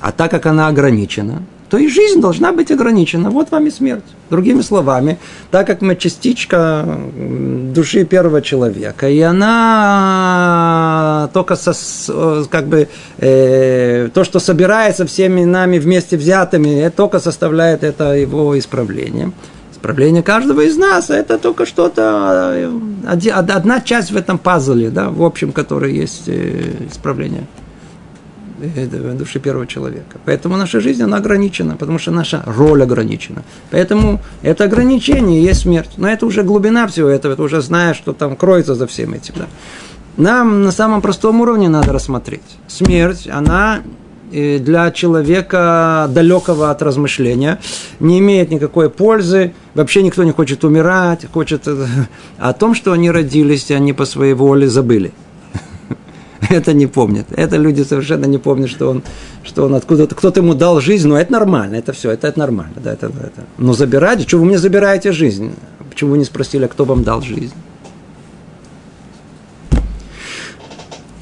[0.00, 3.30] А так как она ограничена, то и жизнь должна быть ограничена.
[3.30, 4.04] Вот вам и смерть.
[4.28, 5.18] Другими словами,
[5.50, 6.85] так как мы частичка
[7.74, 11.72] души первого человека, и она только со,
[12.50, 18.59] как бы э, то, что собирается всеми нами вместе взятыми, это только составляет это его
[18.59, 19.30] исправление.
[19.72, 22.70] Исправление каждого из нас– это только что-то, э,
[23.30, 27.69] одна часть в этом пазле, да, в общем, которой есть э, исправление э,
[29.18, 30.18] души первого человека.
[30.25, 33.42] Поэтому наша жизнь, она ограничена, потому что наша роль ограничена.
[33.70, 35.90] Поэтому это ограничение есть смерть.
[35.96, 39.35] Но это уже глубина всего этого, это уже знаешь, что там кроется за всем этим.
[39.37, 39.46] Да.
[40.16, 42.59] Нам на самом простом уровне надо рассмотреть.
[42.68, 43.81] Смерть, она
[44.33, 47.59] э, для человека далекого от размышления
[48.01, 49.53] не имеет никакой пользы.
[49.75, 51.68] Вообще никто не хочет умирать, хочет
[52.38, 55.12] о том, что они родились, они по своей воле забыли.
[56.48, 57.26] Это не помнят.
[57.31, 59.03] Это люди совершенно не помнят, что он,
[59.42, 62.74] что он откуда-то, кто-то ему дал жизнь, но это нормально, это все, это, это нормально.
[62.83, 63.44] Да, это, это.
[63.59, 65.53] Но забирать, что вы мне забираете жизнь?
[65.90, 67.55] Почему вы не спросили, а кто вам дал жизнь?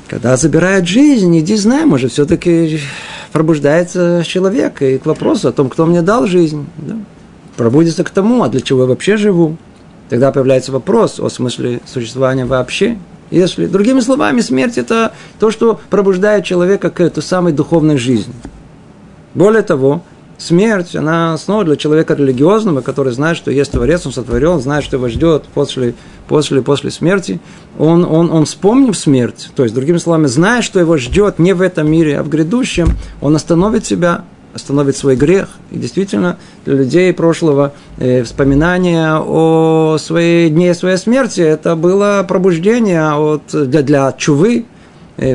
[0.07, 2.81] Когда забирают жизнь, иди знай, может, все-таки
[3.33, 6.67] пробуждается человек и к вопросу о том, кто мне дал жизнь.
[6.79, 6.97] Да?
[7.57, 9.57] Пробудится к тому, а для чего я вообще живу.
[10.09, 12.97] Тогда появляется вопрос о смысле существования вообще.
[13.31, 18.35] Если, другими словами, смерть– это то, что пробуждает человека к этой самой духовной жизни.
[19.35, 20.03] Более того,
[20.39, 24.97] смерть, она снова для человека религиозного, который знает, что есть Творец, он сотворен, знает, что
[24.97, 25.95] его ждет после,
[26.27, 27.41] после, после смерти.
[27.79, 31.61] Он, он, он вспомнив смерть, то есть, другими словами, зная, что его ждет не в
[31.61, 35.49] этом мире, а в грядущем, он остановит себя, остановит свой грех.
[35.71, 43.13] И действительно, для людей прошлого э, вспоминание о своей дне своей смерти, это было пробуждение
[43.13, 44.67] от, для, для чувы,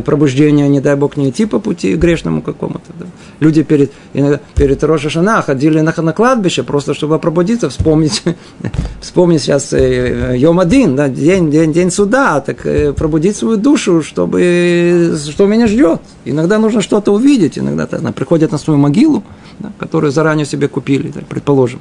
[0.05, 2.91] пробуждения, не дай бог, не идти по пути грешному какому-то.
[2.99, 3.05] Да.
[3.39, 8.23] Люди перед, иногда, перед Роша Шана ходили на, на кладбище, просто чтобы пробудиться, вспомнить,
[9.01, 14.01] вспомнить сейчас э, Йом один, да, день, день, день суда, так э, пробудить свою душу,
[14.01, 15.99] чтобы, что меня ждет.
[16.25, 19.23] Иногда нужно что-то увидеть, иногда она приходит на свою могилу,
[19.59, 21.79] да, которую заранее себе купили, да, предположим,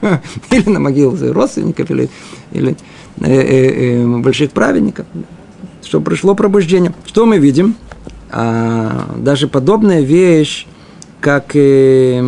[0.50, 2.08] или на могилу родственников, или,
[2.52, 2.76] или
[3.20, 5.06] э, э, э, больших праведников
[5.94, 6.92] что пришло пробуждение.
[7.06, 7.76] Что мы видим?
[8.28, 10.66] А, даже подобная вещь,
[11.20, 12.20] как э,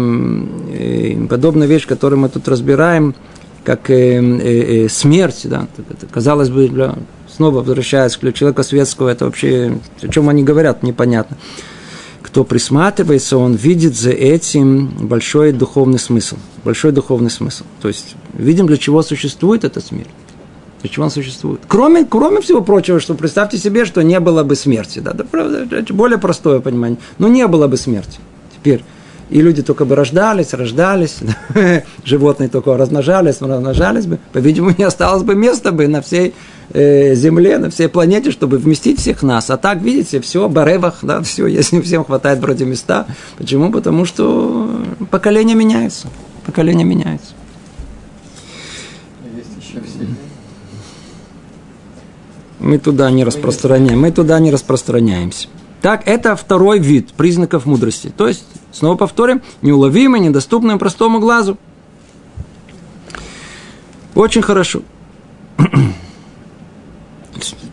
[0.72, 3.16] э, подобная вещь, которую мы тут разбираем,
[3.64, 6.94] как э, э, э смерть, да, это, казалось бы, для,
[7.28, 11.36] снова возвращаясь к человеку светского, это вообще, о чем они говорят, непонятно.
[12.22, 16.36] Кто присматривается, он видит за этим большой духовный смысл.
[16.62, 17.64] Большой духовный смысл.
[17.82, 20.06] То есть, видим, для чего существует эта смерть.
[20.88, 21.60] Чего он существует?
[21.68, 25.00] Кроме, кроме всего прочего, что представьте себе, что не было бы смерти.
[25.00, 25.14] Да,
[25.90, 26.98] более простое понимание.
[27.18, 28.18] Но не было бы смерти.
[28.54, 28.82] Теперь
[29.28, 31.16] и люди только бы рождались, рождались,
[32.04, 36.34] животные только размножались, размножались бы, по-видимому, не осталось бы места бы на всей
[36.72, 39.50] э, Земле, на всей планете, чтобы вместить всех нас.
[39.50, 43.06] А так, видите, все, баревах, да, все, если всем хватает вроде места.
[43.36, 43.72] Почему?
[43.72, 44.70] Потому что
[45.10, 46.08] поколения меняются.
[46.44, 47.35] Поколения меняются.
[52.58, 55.48] Мы туда не распространяем, мы туда не распространяемся.
[55.82, 58.12] Так, это второй вид признаков мудрости.
[58.16, 61.58] То есть, снова повторим, неуловимый, недоступный простому глазу.
[64.14, 64.82] Очень хорошо.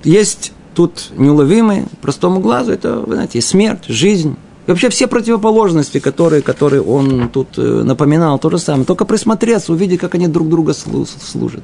[0.03, 4.35] Есть тут неуловимый простому глазу, это, вы знаете, смерть, жизнь.
[4.65, 8.85] И вообще все противоположности, которые, которые он тут э, напоминал, то же самое.
[8.85, 11.63] Только присмотреться, увидеть, как они друг друга служат.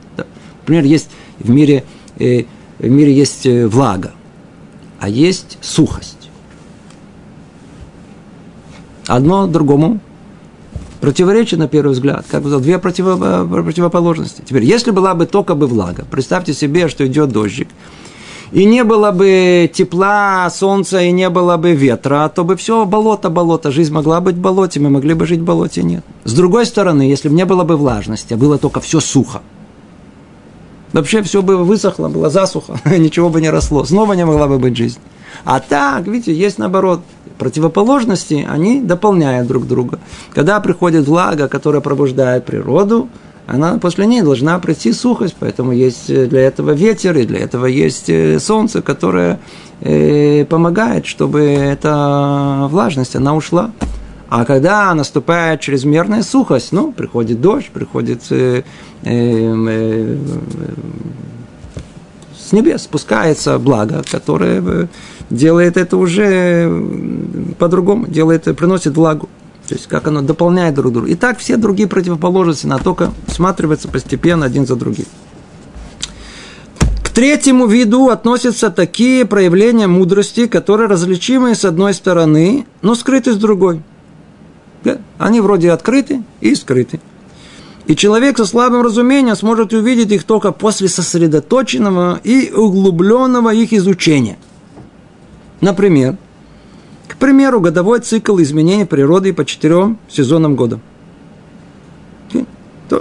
[0.61, 1.85] Например, есть в мире
[2.17, 2.43] э,
[2.79, 4.11] в мире есть э, влага,
[4.99, 6.29] а есть сухость.
[9.07, 9.99] Одно другому
[11.01, 14.43] противоречит на первый взгляд, как бы две противо, противоположности.
[14.45, 17.67] Теперь, если была бы только бы влага, представьте себе, что идет дождик,
[18.51, 23.29] и не было бы тепла, солнца, и не было бы ветра, то бы все болото,
[23.29, 23.71] болото.
[23.71, 26.03] Жизнь могла быть в болоте, мы могли бы жить в болоте, нет.
[26.23, 29.41] С другой стороны, если бы не было бы влажности, а было только все сухо,
[30.93, 33.85] Вообще все бы высохло, было засуха, ничего бы не росло.
[33.85, 34.99] Снова не могла бы быть жизнь.
[35.45, 37.01] А так, видите, есть наоборот.
[37.37, 39.99] Противоположности, они дополняют друг друга.
[40.33, 43.07] Когда приходит влага, которая пробуждает природу,
[43.47, 48.09] она после ней должна пройти сухость, поэтому есть для этого ветер, и для этого есть
[48.09, 49.39] э, солнце, которое
[49.79, 53.71] э, помогает, чтобы эта влажность, она ушла.
[54.29, 58.63] А когда наступает чрезмерная сухость, ну, приходит дождь, приходит э, э, э,
[62.49, 64.87] с небес, спускается благо, которое э,
[65.29, 66.69] делает это уже
[67.59, 69.29] по-другому, делает, приносит влагу.
[69.67, 71.09] То есть, как оно дополняет друг друга.
[71.09, 75.05] И так все другие противоположности, на только всматриваются постепенно один за другим.
[77.03, 83.37] К третьему виду относятся такие проявления мудрости, которые различимы с одной стороны, но скрыты с
[83.37, 83.83] другой.
[85.19, 86.99] Они вроде открыты и скрыты.
[87.89, 94.37] И человек со слабым разумением сможет увидеть их только после сосредоточенного и углубленного их изучения.
[95.59, 96.15] Например,
[97.07, 100.79] к примеру, годовой цикл изменений природы по четырем сезонам года.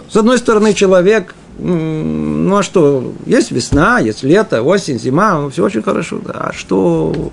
[0.08, 5.64] С одной стороны, человек, ну а что, есть весна, есть лето, осень, зима, ну, все
[5.64, 6.18] очень хорошо.
[6.24, 6.32] Да.
[6.32, 7.30] А что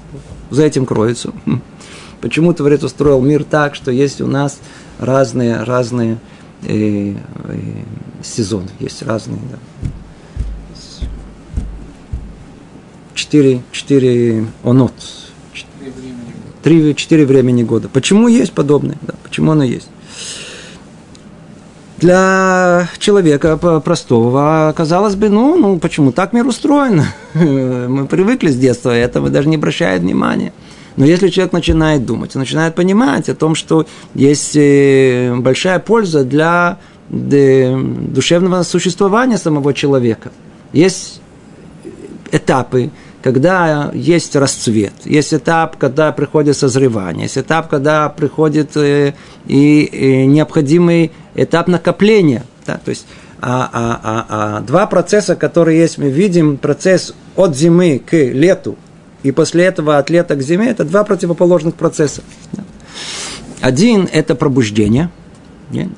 [0.49, 1.31] за этим кроется?
[2.19, 4.59] Почему Творец устроил мир так, что есть у нас
[4.99, 6.17] разные, разные
[6.65, 7.59] э, э,
[8.23, 9.57] сезоны, есть разные, да.
[13.13, 14.93] Четыре, четыре онот,
[16.61, 17.89] три, четыре времени года.
[17.89, 18.97] Почему есть подобное?
[19.01, 19.87] Да, почему оно есть?
[21.97, 27.03] Для человека простого, казалось бы, ну, ну почему так мир устроен?
[27.33, 30.51] Мы привыкли с детства, это мы даже не обращаем внимания.
[30.97, 36.77] Но если человек начинает думать, начинает понимать о том, что есть э, большая польза для
[37.09, 40.31] душевного существования самого человека,
[40.73, 41.21] есть
[42.31, 42.91] этапы,
[43.21, 49.13] когда есть расцвет, есть этап, когда приходит созревание, есть этап, когда приходит э,
[49.47, 52.43] и, и необходимый этап накопления.
[52.65, 53.05] Да, то есть
[53.41, 58.77] а, а, а, а, два процесса, которые есть, мы видим процесс от зимы к лету
[59.25, 62.21] и после этого от лета к зиме, это два противоположных процесса.
[63.59, 65.09] Один– это пробуждение,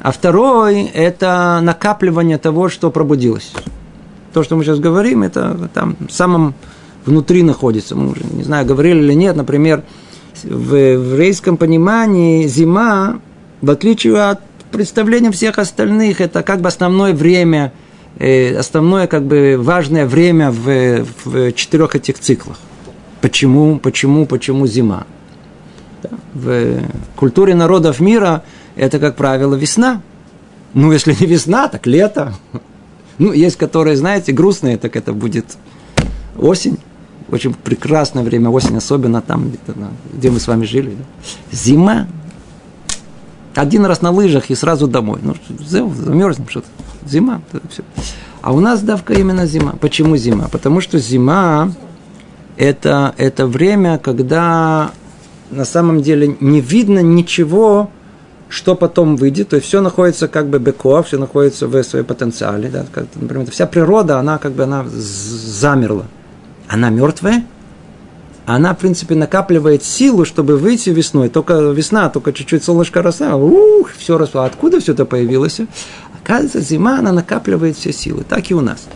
[0.01, 3.51] а второй– это накапливание того, что пробудилось.
[4.31, 6.53] То, что мы сейчас говорим, это там в самом
[7.05, 7.97] внутри находится.
[7.97, 9.83] Мы уже, не знаю, говорили или нет, например,
[10.43, 13.19] в еврейском понимании зима,
[13.61, 14.39] в отличие от
[14.71, 17.73] представления всех остальных, это как бы основное время,
[18.19, 22.57] э, основное как бы важное время в, в четырех этих циклах.
[23.21, 25.05] Почему, почему, почему зима?
[26.33, 26.81] В
[27.15, 28.43] культуре народов мира
[28.75, 30.01] это, как правило, весна.
[30.73, 32.33] Ну, если не весна, так лето.
[33.19, 35.57] Ну, есть, которые, знаете, грустные, так это будет
[36.37, 36.77] осень.
[37.31, 39.51] Очень прекрасное время, осень, особенно там,
[40.13, 40.95] где мы с вами жили.
[41.51, 42.07] Зима.
[43.55, 45.19] Один раз на лыжах и сразу домой.
[45.23, 45.33] Ну,
[45.65, 46.67] замерзнем что-то.
[47.07, 47.41] Зима.
[47.71, 47.81] Все.
[48.43, 49.73] А у нас давка именно зима.
[49.81, 50.47] Почему зима?
[50.47, 51.73] Потому что зима
[52.57, 54.91] это, это время, когда
[55.51, 57.89] на самом деле не видно ничего,
[58.49, 62.69] что потом выйдет, то есть все находится как бы беко, все находится в своей потенциале,
[62.69, 66.05] да, как, например, вся природа, она как бы она замерла,
[66.67, 67.45] она мертвая,
[68.45, 71.27] она, в принципе, накапливает силу, чтобы выйти весной.
[71.27, 74.43] Только весна, только чуть-чуть солнышко росло, ух, все росло.
[74.43, 75.59] Откуда все это появилось?
[76.23, 78.23] Оказывается, зима, она накапливает все силы.
[78.23, 78.87] Так и у нас.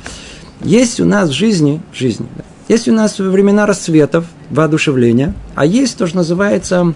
[0.62, 5.66] Есть у нас в жизни, в жизни, да, есть у нас времена расцветов, воодушевления, а
[5.66, 6.94] есть то, что называется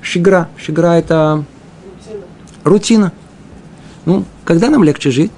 [0.00, 0.48] шигра.
[0.56, 1.44] Шигра– это
[2.62, 3.10] рутина.
[4.04, 5.32] Ну, когда нам легче жить?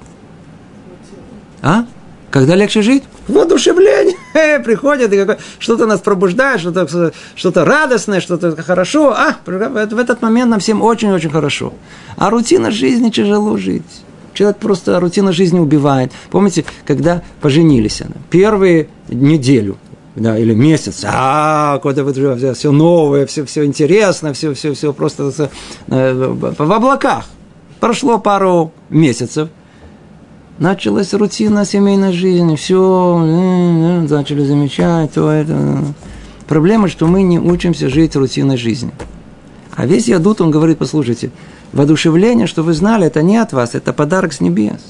[1.63, 1.87] А?
[2.29, 3.03] Когда легче жить?
[3.27, 4.59] Воодушевление.
[4.63, 9.15] Приходит, и что-то нас пробуждает, что-то, что-то радостное, что-то хорошо.
[9.17, 11.73] А, в этот момент нам всем очень-очень хорошо.
[12.15, 14.03] А рутина жизни тяжело жить.
[14.33, 16.11] Человек просто рутина жизни убивает.
[16.31, 19.77] Помните, когда поженились, она, первые неделю,
[20.15, 24.93] да, или месяц, а, куда вы все, все новое, все, все интересно, все, все, все
[24.93, 25.49] просто
[25.87, 27.25] э, в облаках.
[27.79, 29.49] Прошло пару месяцев,
[30.59, 35.79] началась рутина семейной жизни, все, э, э, начали замечать, то это.
[36.47, 38.91] Проблема, что мы не учимся жить рутинной жизнью.
[39.75, 41.31] А весь Ядут, он говорит, послушайте,
[41.71, 44.81] воодушевление, что вы знали, это не от вас, это подарок с небес.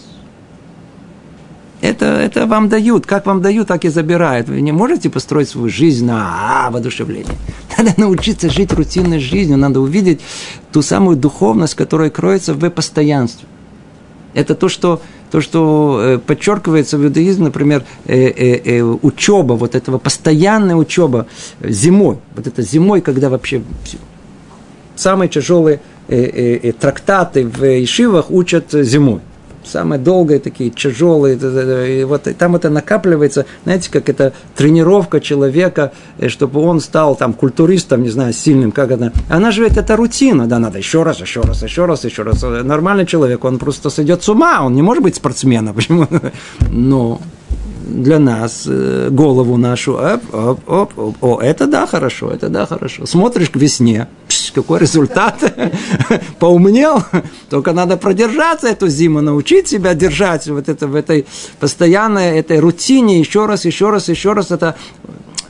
[1.83, 3.05] Это, это вам дают.
[3.05, 4.47] Как вам дают, так и забирают.
[4.47, 7.35] Вы не можете построить свою жизнь на а, воодушевление.
[7.77, 9.57] Надо научиться жить рутинной жизнью.
[9.57, 10.21] Надо увидеть
[10.71, 13.49] ту самую духовность, которая кроется в постоянстве.
[14.33, 19.97] Это то, что, то, что э, подчеркивается в иудаизме, например, э, э, учеба, вот этого
[19.97, 21.27] постоянная учеба
[21.61, 22.17] зимой.
[22.33, 23.61] Вот это зимой, когда вообще
[25.03, 25.79] самые тяжелые
[26.09, 29.21] Э, э, э, трактаты в Ишивах учат зимой.
[29.63, 31.37] Самые долгие такие, тяжелые,
[32.01, 35.93] и вот там это накапливается, знаете, как это тренировка человека,
[36.27, 39.13] чтобы он стал там культуристом, не знаю, сильным, как это.
[39.29, 42.43] Она же ведь это рутина, да, надо еще раз, еще раз, еще раз, еще раз.
[42.43, 46.09] Нормальный человек, он просто сойдет с ума, он не может быть спортсменом, почему?
[46.69, 47.21] Но
[47.87, 48.67] для нас
[49.09, 50.21] голову нашу, оп,
[50.67, 53.05] оп, оп, о, это да, хорошо, это да, хорошо.
[53.05, 54.07] Смотришь к весне,
[54.53, 55.35] какой результат,
[56.39, 57.03] поумнел,
[57.49, 61.25] только надо продержаться эту зиму, научить себя держать вот это, в этой
[61.59, 64.75] постоянной этой рутине, еще раз, еще раз, еще раз, это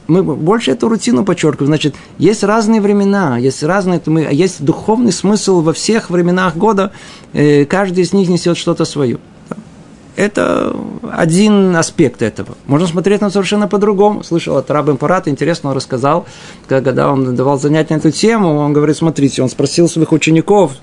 [0.07, 1.67] мы больше эту рутину подчеркиваем.
[1.67, 4.01] Значит, есть разные времена, есть разные,
[4.31, 6.91] есть духовный смысл во всех временах года,
[7.31, 9.19] э, каждый из них несет что-то свое.
[10.15, 10.75] Это
[11.15, 12.55] один аспект этого.
[12.65, 14.23] Можно смотреть на совершенно по-другому.
[14.23, 16.25] Слышал от Раба Парата, интересно, он рассказал,
[16.67, 20.73] когда он давал занятия на эту тему, он говорит, смотрите, он спросил своих учеников,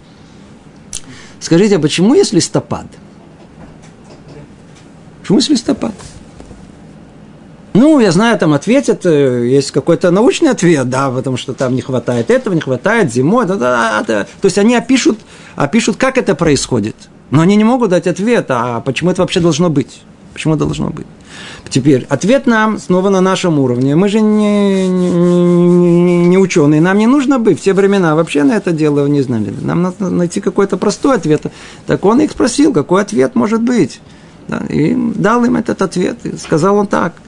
[1.40, 2.86] скажите, а почему есть листопад?
[5.20, 5.92] Почему есть листопад?
[7.72, 11.82] Ну, я знаю, там ответят, э, есть какой-то научный ответ, да, потому что там не
[11.82, 13.46] хватает этого, не хватает зимой.
[13.46, 14.24] Да, да, да.
[14.24, 15.20] То есть они опишут,
[15.54, 16.96] опишут, как это происходит.
[17.30, 20.02] Но они не могут дать ответ, а почему это вообще должно быть?
[20.40, 21.06] Почему должно быть?
[21.68, 23.94] Теперь, ответ нам снова на нашем уровне.
[23.94, 27.60] Мы же не, не, не ученые, нам не нужно быть.
[27.60, 29.52] В те времена вообще на это дело не знали.
[29.60, 31.42] Нам надо найти какой-то простой ответ.
[31.86, 34.00] Так он их спросил, какой ответ может быть.
[34.48, 36.16] Да, и дал им этот ответ.
[36.24, 37.12] И сказал он так–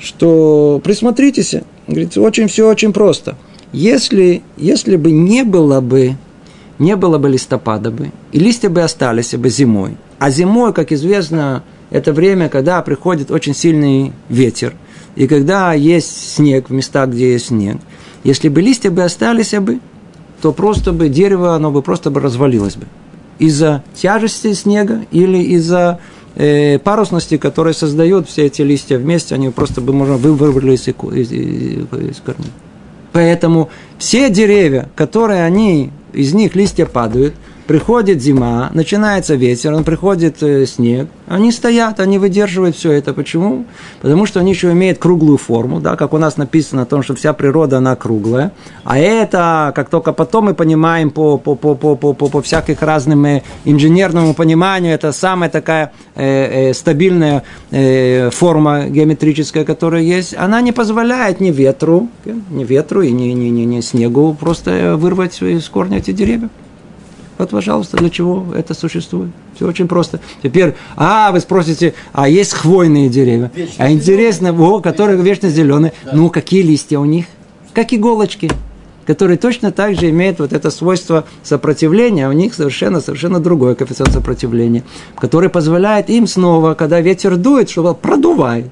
[0.00, 1.54] что присмотритесь,
[1.86, 3.36] говорит, очень все очень просто.
[3.72, 6.16] Если, если бы не было бы,
[6.78, 11.62] не было бы листопада бы, и листья бы остались бы зимой, а зимой, как известно,
[11.90, 14.74] это время, когда приходит очень сильный ветер,
[15.16, 17.78] и когда есть снег в местах, где есть снег,
[18.22, 19.80] если бы листья бы остались бы,
[20.40, 22.86] то просто бы дерево, оно бы просто бы развалилось бы.
[23.38, 25.98] Из-за тяжести снега или из-за
[26.36, 31.32] э, парусности, которые создают все эти листья вместе, они просто бы можно вырвали из, из,
[31.32, 32.50] из корней.
[33.12, 37.34] Поэтому все деревья, которые они, из них листья падают–
[37.70, 43.12] приходит зима, начинается ветер, он приходит э, снег, они стоят, они выдерживают все это.
[43.12, 43.64] Почему?
[44.00, 47.14] Потому что они еще имеют круглую форму, да, как у нас написано о том, что
[47.14, 48.50] вся природа, она круглая.
[48.82, 52.82] А это, как только потом мы понимаем по, по, по, по, по, по, по всяких
[52.82, 60.34] разным э, инженерному пониманию, это самая такая э, э, стабильная э, форма геометрическая, которая есть,
[60.36, 65.40] она не позволяет ни ветру, ни ветру и ни, ни, ни, ни снегу просто вырвать
[65.40, 66.48] из корня эти деревья.
[67.40, 69.30] Вот, пожалуйста, для чего это существует.
[69.56, 70.20] Все очень просто.
[70.42, 73.50] Теперь, а, вы спросите, а есть хвойные деревья?
[73.54, 75.94] Вечно а интересно, о, которые вечно зеленые.
[76.04, 76.10] Да.
[76.12, 77.24] Ну, какие листья у них?
[77.72, 78.50] Как иголочки
[79.06, 83.74] которые точно так же имеют вот это свойство сопротивления, а у них совершенно, совершенно другой
[83.74, 84.84] коэффициент сопротивления,
[85.16, 88.66] который позволяет им снова, когда ветер дует, чтобы продувает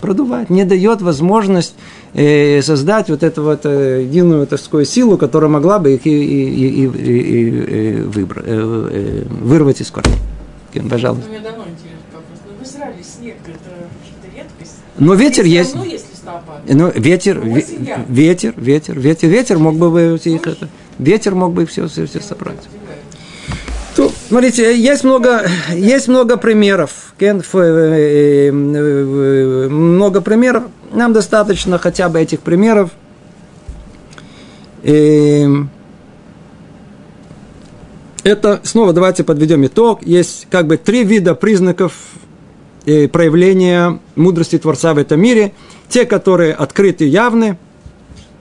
[0.00, 1.74] продувает, не дает возможность
[2.14, 6.10] э, создать вот эту вот э, единую так сказать, силу, которая могла бы их и,
[6.10, 10.12] и, и, и, и э, э, вырвать из корня.
[10.90, 11.26] Пожалуйста.
[11.28, 11.94] Ну, давно интересный
[12.98, 14.76] ну, снег, это редкость.
[14.98, 15.74] Но ветер есть.
[15.84, 16.06] есть
[16.68, 17.54] ну, ветер, ну,
[18.08, 20.68] ветер, ветер, ветер, ветер мог бы их это,
[20.98, 22.56] ветер мог бы все, все, все собрать.
[24.28, 25.44] Смотрите, есть много,
[25.74, 27.14] есть много примеров.
[27.18, 28.50] Э, э, э,
[29.68, 30.64] много примеров.
[30.92, 32.90] Нам достаточно хотя бы этих примеров.
[38.22, 40.02] Это, снова давайте подведем итог.
[40.02, 41.94] Есть как бы три вида признаков
[42.84, 45.52] проявления мудрости Творца в этом мире.
[45.88, 47.58] Те, которые открыты, явны,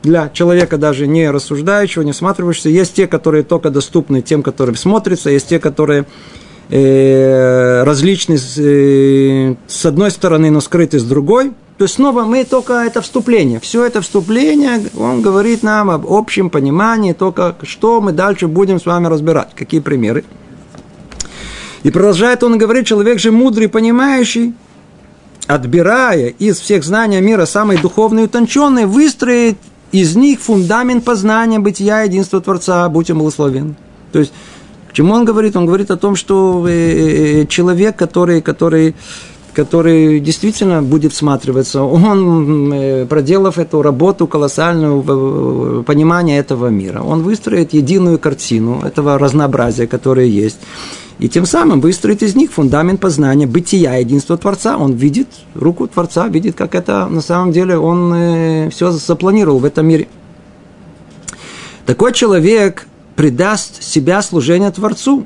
[0.04, 2.70] для человека даже не рассуждающего, не всматривающегося.
[2.70, 6.06] Есть те, которые только доступны тем, которым смотрятся, есть те, которые
[6.70, 11.54] э, различны э, с одной стороны, но скрыты с другой.
[11.78, 13.60] То есть снова мы только это вступление.
[13.60, 18.86] Все это вступление, он говорит нам об общем понимании, только что мы дальше будем с
[18.86, 19.56] вами разбирать.
[19.56, 20.26] Какие примеры.
[21.84, 24.54] И продолжает он говорить, человек же мудрый, понимающий,
[25.48, 29.58] отбирая из всех знаний мира самые духовные и утонченные, выстроит
[29.94, 33.76] из них фундамент познания бытия единства Творца, будь он благословен.
[34.12, 34.34] То есть,
[34.90, 35.56] к чему он говорит?
[35.56, 38.96] Он говорит о том, что э, э, э, человек, который, который,
[39.54, 48.18] который действительно будет всматриваться, он, проделав эту работу колоссальную понимания этого мира, он выстроит единую
[48.18, 50.58] картину этого разнообразия, которое есть.
[51.24, 54.78] И тем самым выстроит из них фундамент познания бытия, единства Творца.
[54.78, 59.64] Он видит руку Творца, видит, как это на самом деле он э, все запланировал в
[59.64, 60.10] этом мире.
[61.86, 65.26] Такой человек предаст себя служению Творцу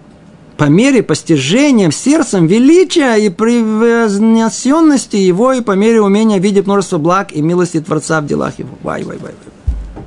[0.55, 7.31] по мере постижения сердцем величия и превознесенности его и по мере умения видеть множество благ
[7.31, 8.77] и милости Творца в делах его.
[8.83, 10.03] Вай, вай, вай, вай.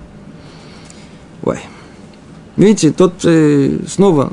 [1.42, 1.60] Вай.
[2.56, 4.32] Видите, тут э, снова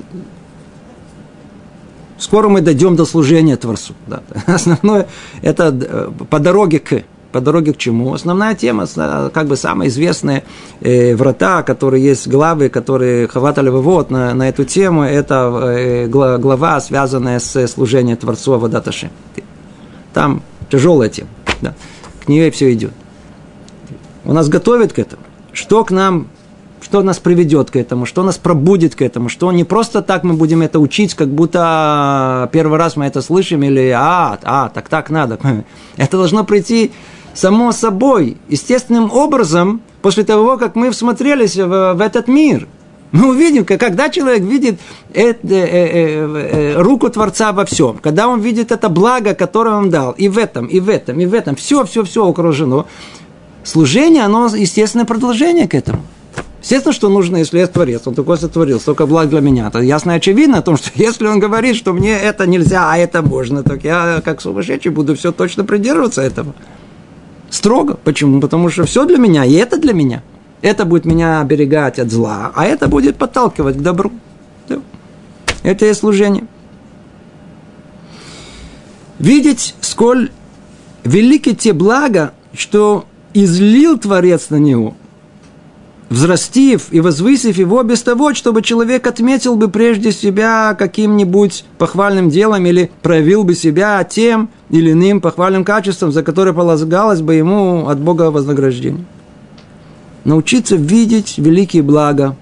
[2.17, 3.93] Скоро мы дойдем до служения Творцу.
[4.07, 4.21] Да.
[4.47, 5.07] Основное–
[5.41, 7.03] это э, по дороге к.
[7.31, 8.13] По дороге к чему?
[8.13, 8.87] Основная тема,
[9.33, 10.43] как бы самая известная
[10.79, 16.79] э, врата, которые есть главы, которые хватали вывод на, на эту тему, это э, глава,
[16.79, 19.11] связанная с служением Творцу Авадаташи.
[20.13, 20.41] Там
[20.71, 21.29] тяжелая тема.
[21.61, 21.75] Да.
[22.25, 22.93] К ней все идет.
[24.23, 25.21] У нас готовят к этому.
[25.51, 26.27] Что к нам
[26.87, 30.35] что нас приведет к этому, что нас пробудит к этому, что не просто так мы
[30.35, 35.09] будем это учить, как будто первый раз мы это слышим, или а, а, так так
[35.09, 35.37] надо.
[35.97, 36.93] Это должно прийти
[37.33, 42.69] само собой, естественным образом, после того, как мы всмотрелись в, в этот мир.
[43.11, 44.79] Мы увидим, когда человек видит
[45.13, 49.89] это, э, э, э, руку Творца во всем, когда он видит это благо, которое он
[49.89, 52.85] дал, и в этом, и в этом, и в этом, все, все, все окружено.
[53.65, 56.03] Служение, оно естественное продолжение к этому.
[56.61, 59.67] Естественно, что нужно, если я творец, он такой сотворил, столько благ для меня.
[59.67, 62.97] Это ясно и очевидно о том, что если он говорит, что мне это нельзя, а
[62.97, 66.55] это можно, так я как сумасшедший буду все точно придерживаться этого.
[67.49, 67.97] Строго.
[68.03, 68.41] Почему?
[68.41, 70.23] Потому что все для меня, и это для меня.
[70.61, 74.11] Это будет меня оберегать от зла, а это будет подталкивать к добру.
[75.63, 76.45] Это и служение.
[79.19, 80.31] Видеть, сколь
[81.03, 84.95] велики те блага, что излил Творец на него,
[86.09, 92.65] взрастив и возвысив его без того, чтобы человек отметил бы прежде себя каким-нибудь похвальным делом
[92.65, 97.99] или проявил бы себя тем или иным похвальным качеством, за которое полагалось бы ему от
[97.99, 99.05] Бога вознаграждение.
[100.23, 102.35] Научиться видеть великие блага,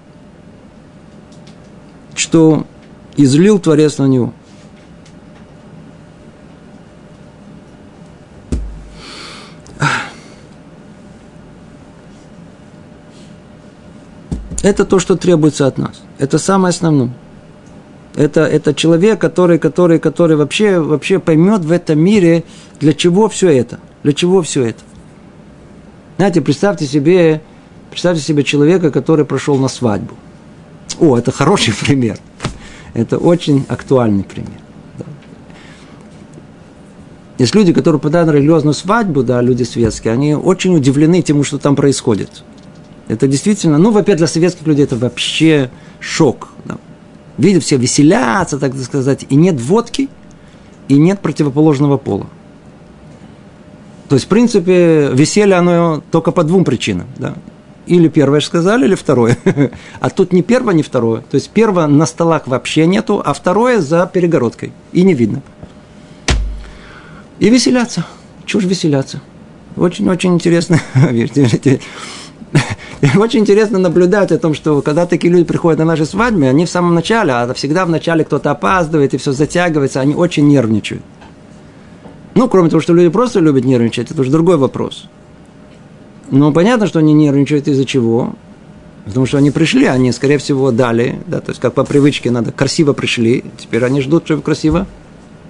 [2.14, 2.64] что
[3.16, 4.32] излил Творец на него–
[14.66, 16.02] Это то, что требуется от нас.
[16.18, 17.12] Это самое основное.
[18.16, 22.42] Это, это человек, который, который, который вообще, вообще поймет в этом мире,
[22.80, 23.78] для чего все это.
[24.02, 24.82] Для чего все это.
[26.16, 27.42] Знаете, представьте себе,
[27.92, 30.14] представьте себе человека, который прошел на свадьбу.
[30.98, 32.18] О, это хороший пример.
[32.92, 34.58] Это очень актуальный пример.
[34.98, 35.04] Да.
[37.38, 41.58] Есть люди, которые попадают на религиозную свадьбу, да, люди светские, они очень удивлены тем, что
[41.58, 42.42] там происходит.
[43.08, 46.48] Это действительно, ну, во-первых, для советских людей это вообще шок.
[46.64, 46.76] Да.
[47.38, 50.08] Видят, все веселятся, так сказать, и нет водки,
[50.88, 52.26] и нет противоположного пола.
[54.08, 57.06] То есть, в принципе, веселье оно только по двум причинам.
[57.18, 57.34] Да.
[57.86, 59.36] Или первое сказали, или второе.
[60.00, 61.20] А тут ни первое, ни второе.
[61.22, 64.72] То есть, первое на столах вообще нету, а второе за перегородкой.
[64.92, 65.42] И не видно.
[67.38, 68.04] И веселяться.
[68.44, 69.20] Чушь веселяться.
[69.76, 70.80] Очень-очень интересно.
[73.18, 76.70] очень интересно наблюдать о том, что когда такие люди приходят на наши свадьбы, они в
[76.70, 81.02] самом начале, а всегда в начале кто-то опаздывает и все затягивается, они очень нервничают.
[82.34, 85.08] Ну, кроме того, что люди просто любят нервничать, это уже другой вопрос.
[86.30, 88.34] Но понятно, что они нервничают из-за чего?
[89.04, 92.50] Потому что они пришли, они, скорее всего, дали, да, то есть как по привычке надо,
[92.50, 94.86] красиво пришли, теперь они ждут, чтобы красиво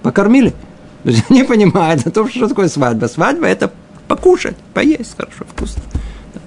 [0.03, 0.51] покормили.
[1.03, 3.07] То есть они понимают о том, что такое свадьба.
[3.07, 3.73] Свадьба– это
[4.09, 5.83] покушать, поесть хорошо, вкусно.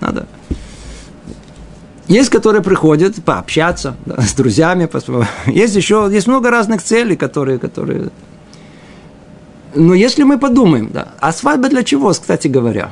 [0.01, 0.27] Надо
[2.09, 4.89] есть, которые приходят пообщаться да, с друзьями.
[5.45, 8.09] Есть еще, есть много разных целей, которые, которые...
[9.75, 12.89] Но если мы подумаем, да, а свадьба для чего, кстати говоря?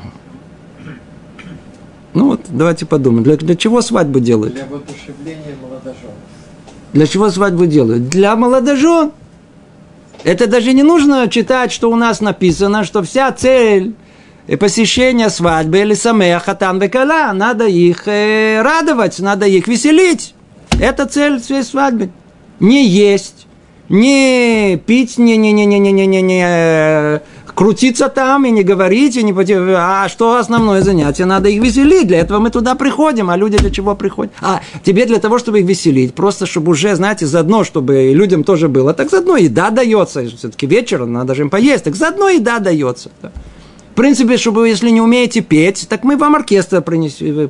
[2.13, 4.53] Ну вот, давайте подумаем, для, для чего свадьбу делают?
[4.53, 6.11] Для воодушевления молодожен.
[6.93, 8.09] Для чего свадьбу делают?
[8.09, 9.11] Для молодожен.
[10.23, 13.95] Это даже не нужно читать, что у нас написано, что вся цель
[14.47, 17.33] и посещение свадьбы или самея хатан векала.
[17.33, 20.33] Надо их э, радовать, надо их веселить.
[20.79, 22.09] Это цель всей свадьбы.
[22.59, 23.47] Не есть,
[23.89, 27.19] не пить, не, не, не, не, не, не, не, не э,
[27.53, 29.33] крутиться там и не говорить, и не
[29.75, 31.25] а что основное занятие?
[31.25, 32.07] Надо их веселить.
[32.07, 33.29] Для этого мы туда приходим.
[33.29, 34.31] А люди для чего приходят?
[34.41, 38.69] А тебе для того, чтобы их веселить, просто чтобы уже, знаете, заодно, чтобы людям тоже
[38.69, 38.93] было.
[38.93, 40.25] Так заодно еда дается.
[40.25, 41.83] Все-таки вечером надо же им поесть.
[41.83, 43.09] Так заодно еда дается.
[43.97, 47.49] Принципе, чтобы если не умеете петь, так мы вам оркестр принесем,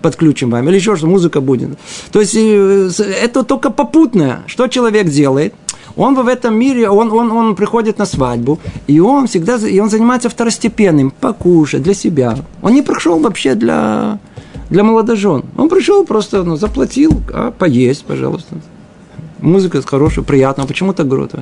[0.00, 1.70] подключим вам, или еще что, музыка будет.
[2.12, 2.90] То есть э,
[3.20, 4.44] это только попутное.
[4.46, 5.52] Что человек делает?
[5.96, 9.90] Он в этом мире, он, он, он приходит на свадьбу, и он всегда и он
[9.90, 12.36] занимается второстепенным, покушать для себя.
[12.62, 14.20] Он не пришел вообще для,
[14.70, 15.42] для молодожен.
[15.56, 18.54] Он пришел просто, ну, заплатил, а поесть, пожалуйста.
[19.40, 20.66] Музыка хорошая, приятная.
[20.66, 21.32] Почему так говорят?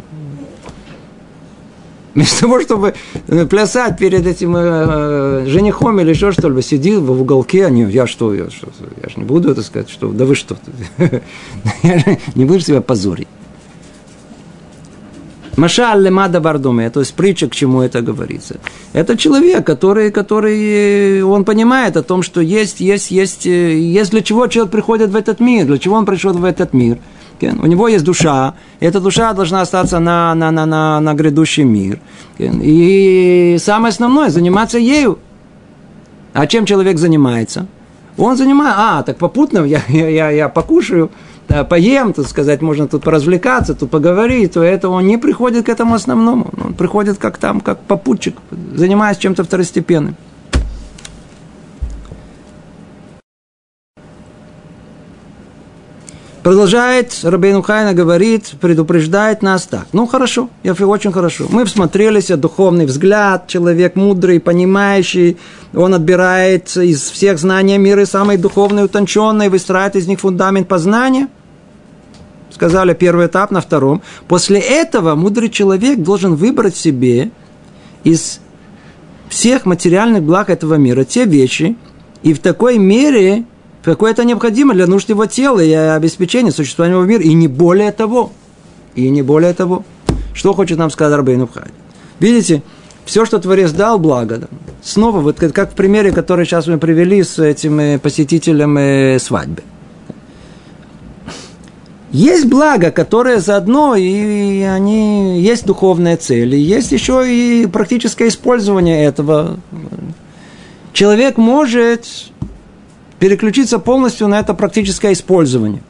[2.14, 2.94] Вместо того, чтобы
[3.28, 8.34] э, плясать перед этим э, женихом или еще что-либо, сидел в уголке, они, я что,
[8.34, 8.68] я, что,
[9.02, 10.56] я же не буду это сказать, что, да вы что,
[11.82, 13.28] я же не буду себя позорить.
[15.56, 18.56] Машаль лемада бардуме, то есть притча, к чему это говорится.
[18.92, 24.22] Это человек, который, который, он понимает о том, что есть, есть, есть, э, есть для
[24.22, 26.98] чего человек приходит в этот мир, для чего он пришел в этот мир–
[27.42, 31.64] у него есть душа, и эта душа должна остаться на, на, на, на, на грядущий
[31.64, 32.00] мир.
[32.38, 35.18] И самое основное– заниматься ею.
[36.32, 37.66] А чем человек занимается?
[38.16, 41.10] Он занимает, а, так попутно я, я, я, я покушаю,
[41.48, 45.68] да, поем, так сказать, можно тут поразвлекаться, тут поговорить, то это он не приходит к
[45.68, 46.50] этому основному.
[46.64, 48.36] Он приходит как там, как попутчик,
[48.74, 50.14] занимаясь чем-то второстепенным.
[56.42, 59.88] Продолжает Рабейну Хайна говорит, предупреждает нас так.
[59.92, 61.46] Ну, хорошо, я очень хорошо.
[61.50, 65.36] Мы всмотрелись, духовный взгляд, человек мудрый, понимающий,
[65.74, 71.28] он отбирает из всех знаний мира самые духовные, утонченные, выстраивает из них фундамент познания.
[72.50, 74.00] Сказали первый этап на втором.
[74.26, 77.32] После этого мудрый человек должен выбрать себе
[78.02, 78.40] из
[79.28, 81.76] всех материальных благ этого мира те вещи,
[82.22, 83.44] и в такой мере
[83.82, 87.92] какое это необходимо для нужд его тела и обеспечения существования его мира, и не более
[87.92, 88.32] того.
[88.94, 89.84] И не более того.
[90.34, 91.68] Что хочет нам сказать Рабейн Убхай?
[92.18, 92.62] Видите,
[93.04, 94.48] все, что Творец дал, благо.
[94.82, 99.62] Снова, вот как в примере, который сейчас мы привели с этим э, посетителем э, свадьбы.
[102.12, 109.58] Есть благо, которое заодно, и они есть духовные цели, есть еще и практическое использование этого.
[110.92, 112.06] Человек может
[113.20, 115.82] переключиться полностью на это практическое использование.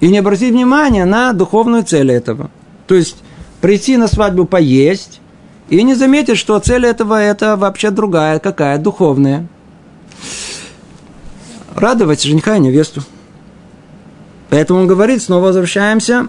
[0.00, 2.50] И не обратить внимания на духовную цель этого.
[2.88, 3.18] То есть
[3.60, 5.20] прийти на свадьбу поесть
[5.68, 9.46] и не заметить, что цель этого это вообще другая, какая, духовная.
[11.76, 13.02] Радовать жениха и невесту.
[14.48, 16.28] Поэтому он говорит, снова возвращаемся,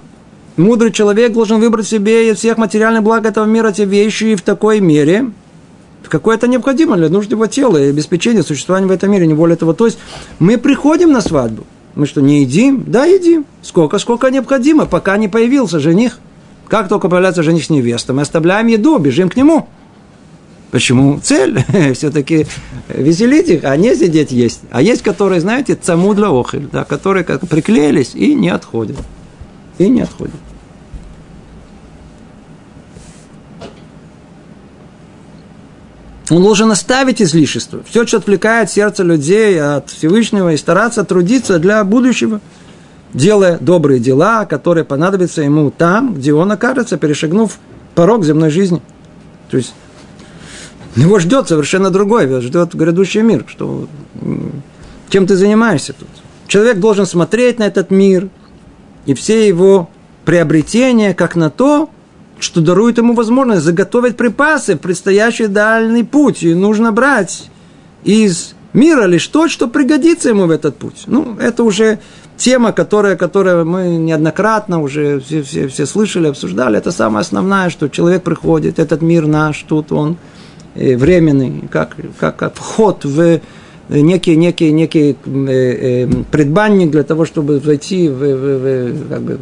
[0.58, 4.42] мудрый человек должен выбрать себе из всех материальных благ этого мира те вещи и в
[4.42, 5.32] такой мере,
[6.10, 9.56] какое это необходимо для нужд его тела и обеспечения существования в этом мире, не более
[9.56, 9.74] того.
[9.74, 9.98] То есть
[10.40, 12.84] мы приходим на свадьбу, мы что, не едим?
[12.88, 13.46] Да, едим.
[13.62, 16.20] Сколько, сколько необходимо, пока не появился жених.
[16.68, 19.68] Как только появляется жених с невестой, мы оставляем еду, бежим к нему.
[20.72, 21.20] Почему?
[21.22, 22.48] Цель все-таки
[22.90, 24.62] веселить их, а не сидеть есть.
[24.72, 28.98] А есть, которые, знаете, цаму для охель, да, которые как приклеились и не отходят.
[29.78, 30.36] И не отходят.
[36.30, 37.82] Он должен оставить излишество.
[37.88, 42.42] Все, что отвлекает сердце людей от Всевышнего, и стараться трудиться для будущего,
[43.14, 47.60] делая добрые дела, которые понадобятся ему там, где он окажется, перешагнув
[47.94, 48.82] порог земной жизни.
[49.50, 49.74] То есть
[50.96, 53.88] его ждет совершенно другой, его ждет грядущий мир, что
[55.10, 56.08] чем ты занимаешься тут.
[56.48, 58.30] Человек должен смотреть на этот мир
[59.06, 59.90] и все его
[60.26, 61.90] приобретения как на то,
[62.40, 66.44] что дарует ему возможность заготовить припасы в предстоящий дальний путь.
[66.44, 67.50] И нужно брать
[68.04, 71.04] из мира лишь то, что пригодится ему в этот путь.
[71.08, 72.00] Ну, это уже
[72.38, 76.78] тема, которая, которая мы неоднократно уже все, все, все слышали, обсуждали.
[76.78, 80.18] Это самое основное, что человек приходит, этот мир наш, тут он
[80.76, 83.40] э, временный, как, как, как вход в
[83.90, 89.40] некий, некий, некий э, э, предбанник для того, чтобы зайти в, в, в, как бы,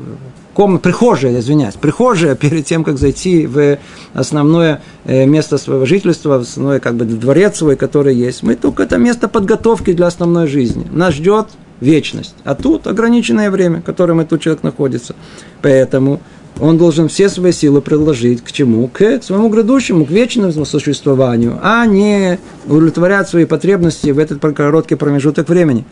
[0.54, 3.78] ком, прихожая, извиняюсь, прихожая перед тем, как зайти в
[4.14, 8.43] основное э, место своего жительства, в основной как бы дворец свой, который есть.
[8.43, 10.86] Мы только это место подготовки для основной жизни.
[10.91, 11.47] Нас ждет
[11.82, 12.36] вечность.
[12.43, 15.16] А тут ограниченное время, в котором этот человек находится.
[15.62, 16.22] Поэтому
[16.60, 18.88] он должен все свои силы предложить к чему?
[18.88, 25.49] К своему грядущему, к вечному существованию, а не удовлетворять свои потребности в этот короткий промежуток
[25.49, 25.84] времени.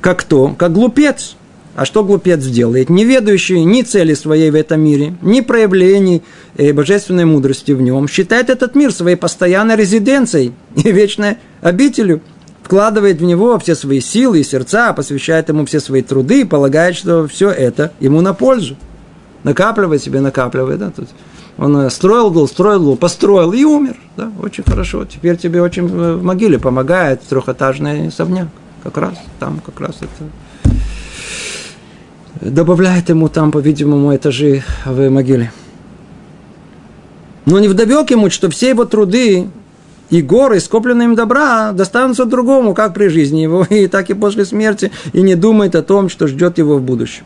[0.00, 0.48] Как кто?
[0.48, 1.36] Как глупец.
[1.74, 2.88] А что глупец делает?
[2.88, 6.22] Не ведающий ни цели своей в этом мире, ни проявлений
[6.56, 12.20] э, божественной мудрости в нем, считает этот мир своей постоянной резиденцией и вечной обителю,
[12.62, 16.96] вкладывает в него все свои силы и сердца, посвящает ему все свои труды и полагает,
[16.96, 18.76] что все это ему на пользу.
[19.42, 20.78] Накапливает себе, накапливает.
[20.78, 21.08] Да, тут.
[21.58, 23.96] Он э, строил дол, строил дол, построил и умер.
[24.16, 25.04] Да, очень хорошо.
[25.04, 28.48] Теперь тебе очень э, в могиле помогает трехэтажный особняк.
[28.84, 30.30] Как раз там, как раз это
[32.40, 35.52] добавляет ему там, по-видимому, этажи в могиле.
[37.46, 39.48] Но не вдобек ему, что все его труды
[40.10, 44.44] и горы, скопленные им добра, достанутся другому, как при жизни его, и так и после
[44.44, 47.24] смерти, и не думает о том, что ждет его в будущем.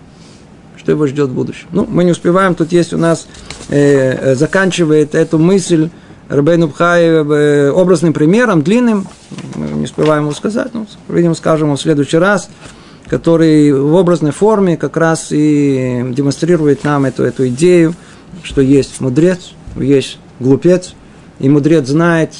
[0.76, 1.68] Что его ждет в будущем.
[1.72, 3.26] Ну, мы не успеваем, тут есть у нас,
[3.68, 5.90] э, заканчивает эту мысль
[6.28, 9.06] Рабейн Убхай э, образным примером, длинным,
[9.54, 12.50] мы не успеваем его сказать, но, видимо, скажем в следующий раз–
[13.08, 17.94] который в образной форме как раз и демонстрирует нам эту, эту идею,
[18.42, 20.94] что есть мудрец, есть глупец,
[21.40, 22.34] и мудрец знает,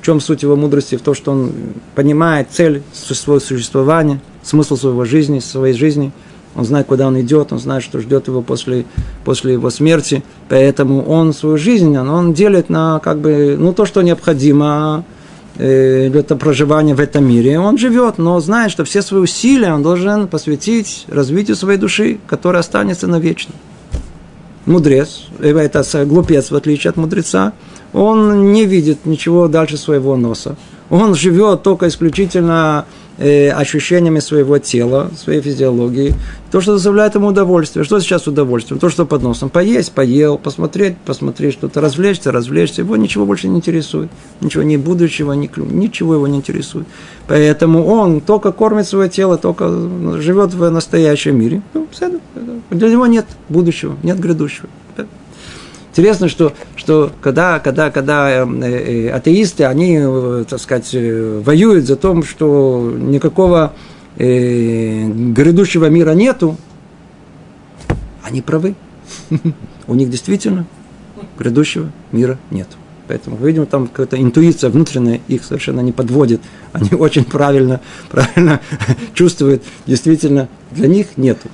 [0.00, 1.52] в чем суть его мудрости, в том, что он
[1.94, 6.12] понимает цель своего существования, смысл своего жизни, своей жизни,
[6.54, 8.84] он знает, куда он идет, он знает, что ждет его после,
[9.24, 14.02] после его смерти, поэтому он свою жизнь, он делит на как бы, ну, то, что
[14.02, 15.04] необходимо,
[15.58, 17.58] э, для проживания в этом мире.
[17.58, 22.60] Он живет, но знает, что все свои усилия он должен посвятить развитию своей души, которая
[22.60, 23.54] останется навечно.
[24.66, 27.52] Мудрец, э, это глупец, в отличие от мудреца,
[27.92, 30.56] он не видит ничего дальше своего носа.
[30.90, 32.86] Он живет только исключительно
[33.18, 36.14] э, ощущениями своего тела, своей физиологии,
[36.50, 37.84] то, что доставляет ему удовольствие.
[37.84, 38.80] Что сейчас удовольствие?
[38.80, 39.50] То, что под носом.
[39.50, 42.82] Поесть, поел, посмотреть, посмотреть что-то, развлечься, развлечься.
[42.82, 44.10] Его ничего больше не интересует.
[44.40, 46.86] Ничего ни будущего, ни, ничего его не интересует.
[47.26, 49.68] Поэтому он только кормит свое тело, только
[50.20, 51.62] живет в настоящем мире.
[51.74, 51.86] Ну,
[52.70, 54.68] для него нет будущего, нет грядущего.
[55.90, 61.96] Интересно, что, что когда, когда, когда э, э, атеисты, они, э, так сказать, воюют за
[61.96, 63.72] то, что никакого
[64.16, 66.56] э, грядущего мира нету,
[68.22, 68.74] они правы.
[69.86, 70.66] У них действительно
[71.38, 72.68] грядущего мира нет.
[73.08, 76.42] Поэтому, видимо, там какая-то интуиция внутренняя их совершенно не подводит.
[76.72, 77.80] Они очень правильно,
[78.10, 78.60] правильно
[79.14, 79.62] чувствуют.
[79.86, 81.48] Действительно, для них нету.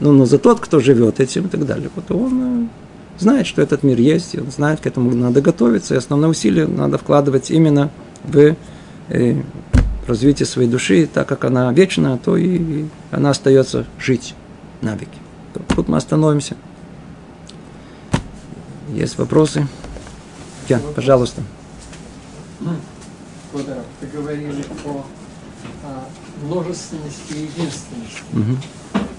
[0.00, 2.68] Но, но за тот, кто живет этим и так далее, вот он
[3.18, 6.66] знает, что этот мир есть, и он знает, к этому надо готовиться, и основное усилие
[6.66, 7.90] надо вкладывать именно
[8.24, 8.56] в
[9.08, 9.42] э,
[10.06, 14.34] развитие своей души, так как она вечна, то и она остается жить
[14.82, 15.18] навеки.
[15.74, 16.56] Тут мы остановимся.
[18.90, 19.66] Есть вопросы?
[20.68, 21.42] Я, пожалуйста.
[23.52, 25.04] Куда вы говорили о,
[25.84, 28.22] о множественности и единственности.
[28.32, 28.56] Угу.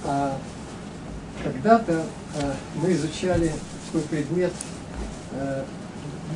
[0.06, 0.38] А,
[1.44, 2.04] когда-то
[2.38, 3.52] а, мы изучали
[3.86, 4.52] такой предмет
[5.34, 5.64] э,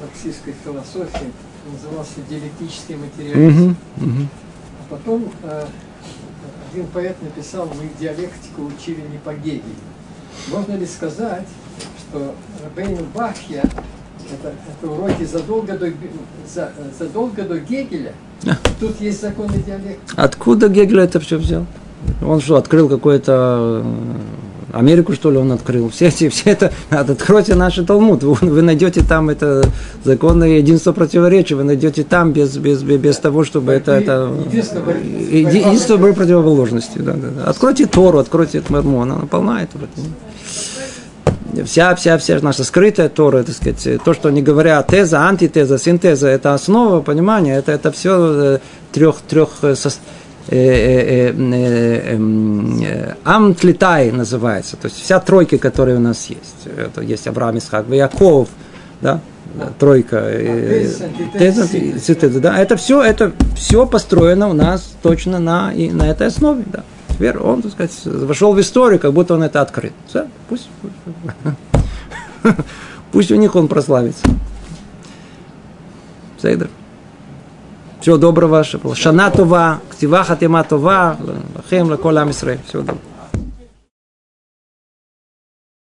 [0.02, 1.32] марксистской философии,
[1.72, 3.76] назывался диалектический материализм.
[3.98, 4.28] Угу, угу.
[4.80, 5.66] А потом э,
[6.72, 9.64] один поэт написал, мы диалектику учили не по Гегелю.
[10.50, 11.48] Можно ли сказать,
[12.00, 12.34] что
[12.64, 13.64] Рабейн Бахья
[14.32, 15.92] это, это уроки задолго до,
[16.48, 18.14] за, задолго до Гегеля.
[18.46, 18.56] А.
[18.80, 20.14] Тут есть законы диалекта.
[20.16, 21.66] Откуда Гегель это все взял?
[22.22, 23.84] Он что, открыл какое-то
[24.72, 25.90] Америку, что ли, он открыл.
[25.90, 29.64] Все эти, все это, откройте наш Талмуд, вы, вы найдете там это
[30.04, 33.94] законное единство противоречия, вы найдете там без, без, без, без того, чтобы это...
[33.94, 37.00] это единство противоположности.
[37.00, 37.46] Да, да.
[37.46, 39.88] Откройте Тору, откройте Мормон, она полна этого.
[41.66, 46.28] Вся, вся, вся наша скрытая Тора, так сказать, то, что они говорят, теза, антитеза, синтеза,
[46.28, 48.60] это основа понимания, это, это все
[48.92, 50.19] трех, трех состояний Э, э, э, эм,
[53.24, 56.68] Амтлитай называется, то есть вся тройка, которая у нас есть.
[56.76, 58.50] Это есть Авраам, Исхак, Яков,
[59.00, 59.22] да,
[59.78, 60.22] тройка,
[62.42, 66.84] да, это все, это все построено у нас точно на, и на этой основе, да.
[67.10, 69.94] Теперь он, так сказать, вошел в историю, как будто он это открыт.
[70.08, 70.70] Все, пусть,
[73.12, 74.26] пусть у них он прославится.
[76.42, 76.70] Сейдер.
[78.02, 78.64] Всего доброго.
[78.96, 81.18] Шана Това, Ктива Хатима Това,
[81.56, 82.60] Лахем, Лаколам Исраиль.
[82.68, 83.00] Всего доброго.